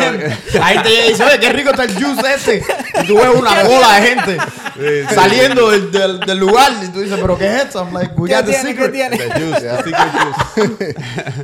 [0.54, 0.74] Llega
[1.06, 2.64] y dice, oye, qué rico está el juice este.
[3.04, 4.38] Y tú ves una bola de gente
[5.10, 5.14] sí.
[5.16, 6.72] saliendo del, del, del lugar.
[6.84, 7.80] Y tú dices, ¿pero qué es esto?
[7.84, 8.92] I'm like, we ¿Qué got the secret.
[8.94, 9.18] tiene?
[9.18, 10.96] The juice, the secret juice.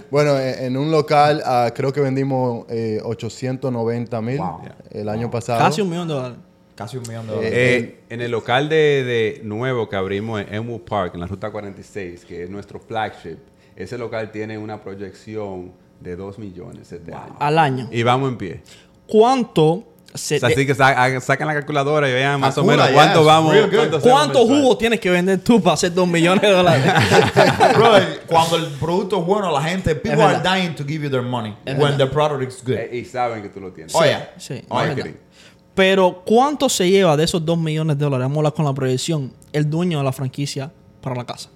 [0.09, 4.61] Bueno, en, en un local ah, creo que vendimos eh, 890 mil Wow.
[4.91, 5.59] el año pasado.
[5.59, 6.37] Casi un millón de dólares.
[6.77, 7.53] Casi un millón de dólares.
[7.55, 11.49] Eh, en el local de, de nuevo que abrimos en Enwood Park, en la ruta
[11.49, 13.37] 46, que es nuestro flagship,
[13.75, 17.35] ese local tiene una proyección de 2 millones este año.
[17.39, 17.89] Al año.
[17.91, 18.61] Y vamos en pie.
[19.07, 20.35] ¿Cuánto se...
[20.35, 23.23] O sea, así que sa- sacan la calculadora y vean más o menos yeah, cuánto
[23.25, 23.55] vamos.
[23.73, 26.83] cuánto ¿Cuánto jugo tienes que vender tú para hacer dos millones de dólares?
[27.75, 30.55] Brother, cuando el producto es bueno, la gente, people are verdad.
[30.55, 32.75] dying to give you their money when the product is good.
[32.75, 33.93] Eh, y saben que tú lo tienes.
[33.95, 35.03] Oye, sí, es Marketing.
[35.03, 35.19] verdad.
[35.77, 38.23] Pero, ¿cuánto se lleva de esos dos millones de dólares?
[38.25, 39.31] Vamos a hablar con la proyección.
[39.53, 40.71] El dueño de la franquicia
[41.01, 41.51] para la casa.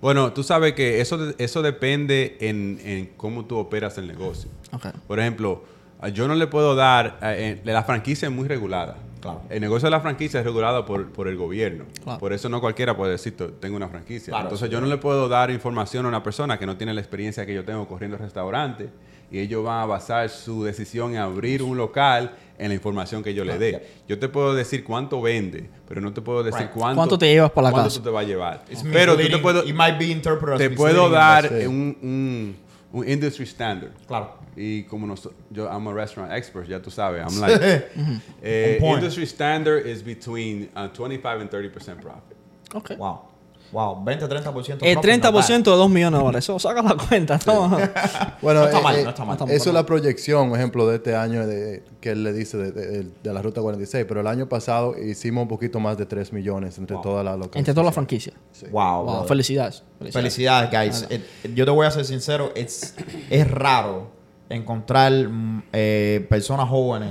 [0.00, 4.48] Bueno, tú sabes que eso, eso depende en, en cómo tú operas el negocio.
[4.70, 4.86] Ok.
[5.08, 5.64] Por ejemplo,
[6.12, 8.96] yo no le puedo dar, eh, eh, la franquicia es muy regulada.
[9.24, 9.42] Claro.
[9.50, 11.84] El negocio de la franquicia es regulado por, por el gobierno.
[12.04, 12.18] Claro.
[12.20, 14.30] Por eso no cualquiera puede decir, "To- tengo una franquicia.
[14.30, 17.00] Claro, Entonces yo no le puedo dar información a una persona que no tiene la
[17.00, 18.90] experiencia que yo tengo corriendo restaurantes
[19.32, 23.34] y ellos van a basar su decisión en abrir un local en la información que
[23.34, 23.84] yo le dé.
[24.06, 26.70] Yo te puedo decir cuánto vende, pero no te puedo decir Right.
[26.72, 27.98] cuánto, ¿Cuánto te llevas para la cuánto casa?
[27.98, 28.64] tú te vas a llevar.
[28.70, 32.56] It's Pero tú te puedo, It might be interpreted as te puedo dar un, un,
[32.94, 33.92] un industry standard.
[34.06, 34.38] Claro.
[34.56, 37.20] Y como nos, yo, I'm a restaurant expert, ya tú sabes.
[37.26, 37.60] I'm like,
[38.42, 42.36] eh, industry standard is between uh, 25 and 30% profit.
[42.72, 42.96] Ok.
[42.96, 43.28] Wow.
[43.72, 44.04] Wow.
[44.04, 44.78] 20-30%.
[44.82, 46.44] El 30% de dos millones de dólares.
[46.44, 47.38] Eso saca la cuenta.
[47.46, 47.68] ¿no?
[48.42, 49.36] Bueno, No está eh, mal, eh, no está mal.
[49.50, 52.70] Eso es la proyección, por ejemplo, de este año de- que él le dice de,
[52.72, 54.04] de- de la Ruta 46.
[54.06, 57.56] Pero el año pasado hicimos un poquito más de 3 millones entre todas las locales.
[57.56, 58.36] Entre todas las franquicias.
[58.70, 59.04] Wow.
[59.04, 59.82] Wow, felicidades.
[60.12, 61.06] Felicidades, guys.
[61.10, 62.94] Eh, yo te voy a ser sincero, it's-
[63.30, 64.08] es raro
[64.50, 67.10] encontrar mm, eh, personas jóvenes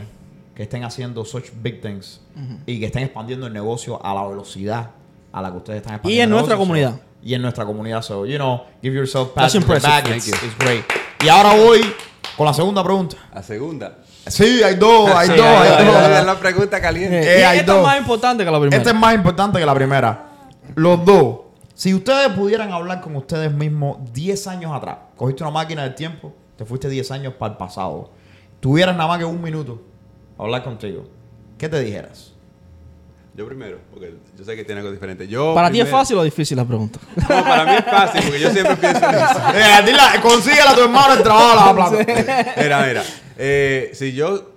[0.56, 2.22] que estén haciendo such big things
[2.68, 4.92] y que estén expandiendo el negocio a la velocidad
[5.34, 6.20] a la que ustedes están expandiendo.
[6.20, 6.94] Y en nuestra comunidad.
[7.22, 8.02] y en nuestra comunidad.
[8.02, 9.90] So, you know, give yourself That's pat on the impressive.
[9.90, 10.04] back.
[10.06, 10.48] Thank It's, you.
[10.48, 10.84] it's great.
[11.24, 11.82] Y ahora voy
[12.38, 13.18] con la segunda pregunta.
[13.34, 13.98] La segunda.
[14.28, 15.96] Sí, hay dos, hay dos, hay dos.
[16.20, 17.20] Es la pregunta caliente.
[17.20, 17.82] Eh, y hay esta dos.
[17.82, 18.78] es más importante que la primera.
[18.78, 20.30] Esta es más importante que la primera.
[20.76, 21.40] Los dos
[21.76, 26.32] Si ustedes pudieran hablar con ustedes mismos 10 años atrás, cogiste una máquina del tiempo,
[26.56, 28.12] te fuiste 10 años para el pasado,
[28.60, 29.82] tuvieras nada más que un minuto
[30.38, 31.06] para hablar contigo,
[31.58, 32.33] ¿qué te dijeras?
[33.36, 35.28] Yo primero, porque yo sé que tiene algo diferente.
[35.28, 37.00] Yo ¿Para ti es fácil o difícil la pregunta?
[37.16, 39.40] No, para mí es fácil, porque yo siempre pienso en eso.
[39.56, 42.54] Eh, dile, consíguele a tu hermano el trabajo a la plata.
[42.62, 43.04] Mira, mira.
[43.38, 44.52] Eh, si yo,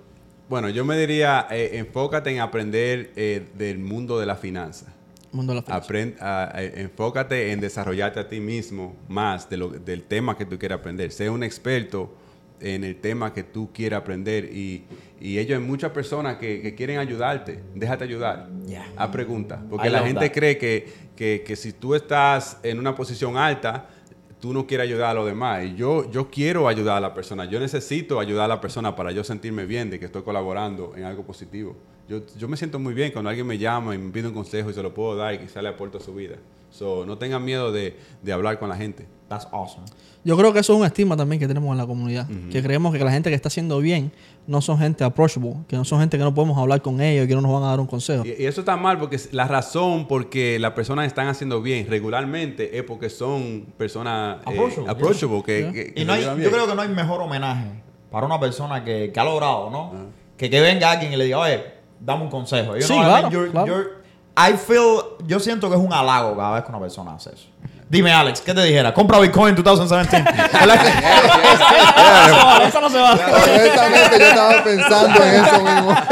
[0.47, 4.85] bueno, yo me diría, eh, enfócate en aprender eh, del mundo de la finanza.
[5.31, 5.87] Mundo de la finanza.
[5.87, 10.45] Aprend- a- a- enfócate en desarrollarte a ti mismo más de lo, del tema que
[10.45, 11.11] tú quieras aprender.
[11.11, 12.13] Sé un experto
[12.59, 14.85] en el tema que tú quieras aprender y,
[15.19, 17.59] y ellos hay muchas personas que, que quieren ayudarte.
[17.75, 18.49] Déjate ayudar.
[18.67, 18.85] Yeah.
[18.95, 19.59] A preguntas.
[19.69, 20.35] Porque I la gente that.
[20.35, 23.89] cree que, que, que si tú estás en una posición alta,
[24.39, 25.65] tú no quieres ayudar a los demás.
[25.65, 27.45] Y yo, yo quiero ayudar a la persona.
[27.45, 31.03] Yo necesito ayudar a la persona para yo sentirme bien de que estoy colaborando en
[31.03, 31.75] algo positivo.
[32.07, 34.69] Yo, yo me siento muy bien cuando alguien me llama y me pide un consejo
[34.69, 36.37] y se lo puedo dar y quizá le aporto a su vida.
[36.77, 39.07] So, no tengan miedo de, de hablar con la gente.
[39.29, 39.85] That's awesome.
[40.23, 42.27] Yo creo que eso es un estigma también que tenemos en la comunidad.
[42.51, 44.11] Que creemos que la gente que está haciendo bien
[44.45, 47.27] no son gente approachable, que no son gente que no podemos hablar con ellos y
[47.27, 48.23] que no nos van a dar un consejo.
[48.25, 51.87] Y, y eso está mal porque la razón por que las personas están haciendo bien
[51.89, 55.71] regularmente es porque son personas eh, Approachable, approachable, que, Yeah.
[55.73, 58.83] que- que Y no hay, yo creo que no hay mejor homenaje para una persona
[58.83, 59.91] que, que ha logrado, ¿no?
[60.37, 61.63] Que, que venga alguien y le diga, oye,
[61.99, 62.75] dame un consejo.
[62.75, 63.29] You Sí, know what I mean?
[63.29, 63.67] claro, You're- claro.
[63.67, 63.89] you're-
[64.37, 67.47] I feel, yo siento que es un halago cada vez que una persona hace eso.
[67.89, 68.93] Dime, Alex, ¿qué te dijera?
[68.93, 70.23] Compra Bitcoin en 2017.
[70.59, 70.81] ¿Verdad
[72.61, 73.11] que- Eso no se va.
[73.13, 75.95] Honestamente, yo estaba pensando en eso mismo.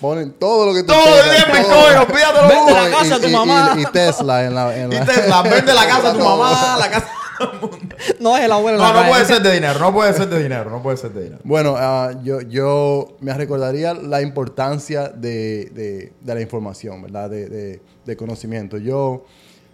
[0.00, 1.86] Ponen todo lo que tú Todo el día en todo.
[1.86, 3.74] Bitcoin, olvídate lo Vende la casa de tu mamá.
[3.76, 4.74] Y, Tesla en la.
[4.76, 7.12] En Y la- Tesla, vende la casa de tu mamá, la casa de
[7.46, 7.78] todo el mundo.
[8.20, 10.42] No es el abuelo No, la no puede ser de dinero, no puede ser de
[10.42, 11.40] dinero, no puede ser de dinero.
[11.44, 17.30] Bueno, ah, yo, yo me recordaría la importancia de, de- de la información, ¿verdad?
[17.30, 18.78] De, de- de conocimiento.
[18.78, 19.24] Yo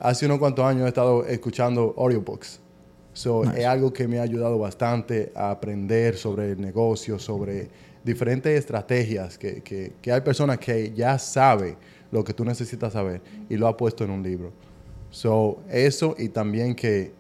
[0.00, 2.60] hace unos cuantos años he estado escuchando audiobooks.
[3.12, 7.68] So, Es algo que me ha ayudado bastante a aprender sobre el negocio, sobre
[8.04, 11.76] diferentes estrategias que, que- que hay personas que ya saben
[12.12, 14.52] lo que tú necesitas saber y lo ha puesto en un libro.
[15.10, 17.12] So, eso y también que,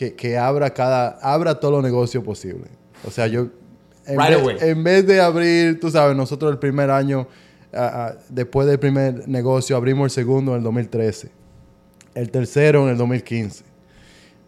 [0.00, 2.70] que, que abra cada abra todos los negocios posibles.
[3.06, 3.48] O sea, yo
[4.06, 4.56] en, Right vez, away.
[4.60, 7.28] en vez de abrir, tú sabes, nosotros el primer año,
[7.74, 11.30] ah, ah, después del primer negocio, abrimos el segundo en el 2013,
[12.14, 13.62] el tercero en el 2015.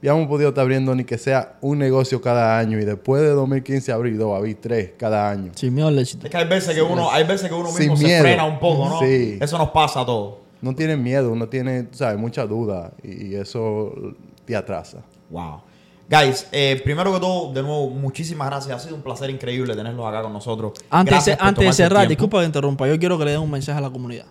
[0.00, 3.28] Ya hemos podido estar abriendo ni que sea un negocio cada año y después de
[3.28, 5.52] 2015 abrí dos, abrí tres cada año.
[5.54, 6.24] Sin miedo al éxito.
[6.26, 8.88] Es que hay veces que uno, hay veces que uno mismo se frena un poco,
[8.88, 9.00] ¿no?
[9.00, 9.36] Sí.
[9.38, 10.36] Eso nos pasa a todos.
[10.62, 13.92] No tiene miedo, uno tiene, tú sabes, mucha duda y, y eso
[14.52, 14.98] te atrasa.
[15.30, 15.62] Wow.
[16.08, 18.76] Guys, eh, primero que todo, de nuevo, muchísimas gracias.
[18.76, 20.72] Ha sido un placer increíble tenerlos acá con nosotros.
[20.90, 23.80] Antes, antes de cerrar, disculpa que interrumpa, yo quiero que le den un mensaje a
[23.80, 24.26] la comunidad.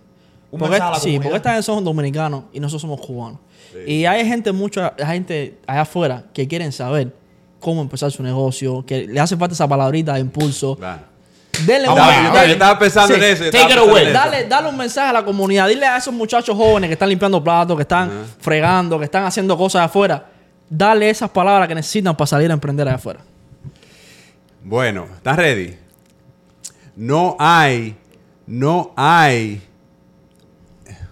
[0.50, 1.22] Un Porque- mensaje a la sí, comunidad.
[1.32, 3.40] porque esta son dominicanos y nosotros somos cubanos.
[3.86, 7.16] Y hay gente, mucha hay gente allá afuera que quieren saber
[7.58, 10.76] cómo empezar su negocio, que le hace falta esa palabrita de impulso.
[10.76, 11.11] Claro.
[11.66, 13.44] Denle un- a ver, Yo- estaba pensando en eso.
[13.44, 14.02] Take estaba it pensando away.
[14.02, 14.18] en eso.
[14.18, 15.68] Dale, dale un mensaje a la comunidad.
[15.68, 18.10] Dile a esos muchachos jóvenes que están limpiando platos, que están
[18.40, 20.26] fregando, que están haciendo cosas afuera.
[20.68, 23.20] Dale esas palabras que necesitan para salir a emprender allá afuera.
[24.64, 25.76] Bueno, ¿estás ready?
[26.96, 27.96] No hay,
[28.46, 29.60] no hay.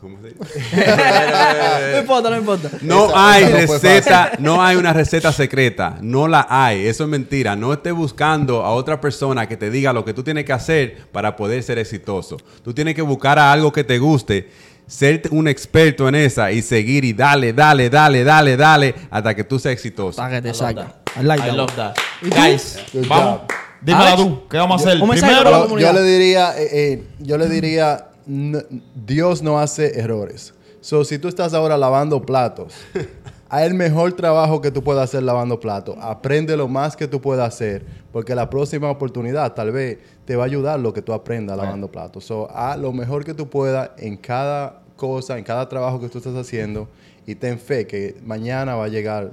[0.00, 0.40] ¿Cómo se dice?
[1.92, 2.70] No importa, no importa.
[2.82, 6.86] No Esa- hay esa no fue receta, no hay una receta secreta, no la hay,
[6.86, 7.54] eso es mentira.
[7.56, 11.06] No estés buscando a otra persona que te diga lo que tú tienes que hacer
[11.12, 12.38] para poder ser exitoso.
[12.64, 14.48] Tú tienes que buscar a algo que te guste,
[14.86, 19.44] ser un experto en esa y seguir y dale, dale, dale, dale, dale hata que
[19.44, 20.22] tú seas exitoso.
[20.22, 20.86] Hasta que te I love saca.
[21.14, 21.20] that.
[21.20, 21.94] I like love that.
[22.22, 23.42] Guys, vamos.
[23.86, 24.42] Alex, tú.
[24.48, 25.00] ¿Qué vamos a hacer?
[25.00, 30.54] Primero, yo le diría, eh, eh, yo le diría, Dios no hace errores.
[30.80, 32.74] So, si tú estás ahora lavando platos,
[33.50, 35.96] hay el mejor trabajo que tú puedas hacer lavando platos.
[36.00, 40.44] Aprende lo más que tú puedas hacer, porque la próxima oportunidad tal vez te va
[40.44, 42.24] a ayudar lo que tú aprendas lavando platos.
[42.24, 46.18] So, haz lo mejor que tú puedas en cada cosa, en cada trabajo que tú
[46.18, 46.88] estás haciendo
[47.26, 49.32] y ten fe que mañana va a llegar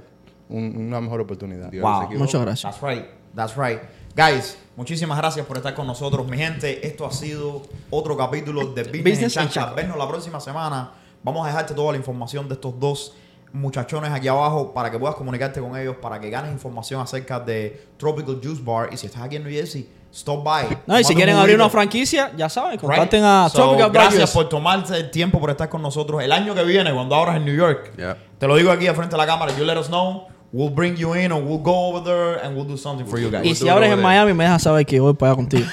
[0.50, 1.70] un- una mejor oportunidad.
[1.70, 2.18] Dios Wow.
[2.18, 2.78] Muchas gracias.
[2.78, 3.04] That's right.
[3.34, 3.80] That's right.
[4.18, 6.26] Guys, muchísimas gracias por estar con nosotros.
[6.26, 9.48] Mi gente, esto ha sido otro capítulo de Business, Business en.
[9.48, 9.74] Chancla.
[9.74, 10.90] Vernos la próxima semana.
[11.22, 13.14] Vamos a dejarte toda la información de estos dos
[13.52, 17.90] muchachones aquí abajo para que puedas comunicarte con ellos, para que ganes información acerca de
[17.96, 18.88] Tropical Juice Bar.
[18.92, 20.66] Y si estás aquí en New Jersey, stop by.
[20.88, 21.64] No, y si un quieren abrir juguito.
[21.66, 22.80] una franquicia, ya saben, Right?
[22.80, 24.34] contacten a So, Tropical Gracias US.
[24.34, 26.20] por tomarse el tiempo por estar con nosotros.
[26.24, 28.16] El año que viene, cuando abras en New York, Yeah.
[28.36, 30.26] te lo digo aquí al frente de la cámara, you let us know.
[30.52, 33.30] We'll bring you in or we'll go over there and we'll do something for you
[33.30, 33.44] guys.
[33.44, 35.66] Y si duro abres en Miami, me dejas saber que voy para allá contigo.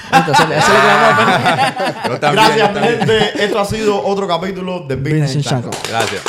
[2.20, 3.44] Gracias, gente.
[3.44, 5.44] Esto ha sido otro capítulo de Business.
[5.88, 6.22] Gracias.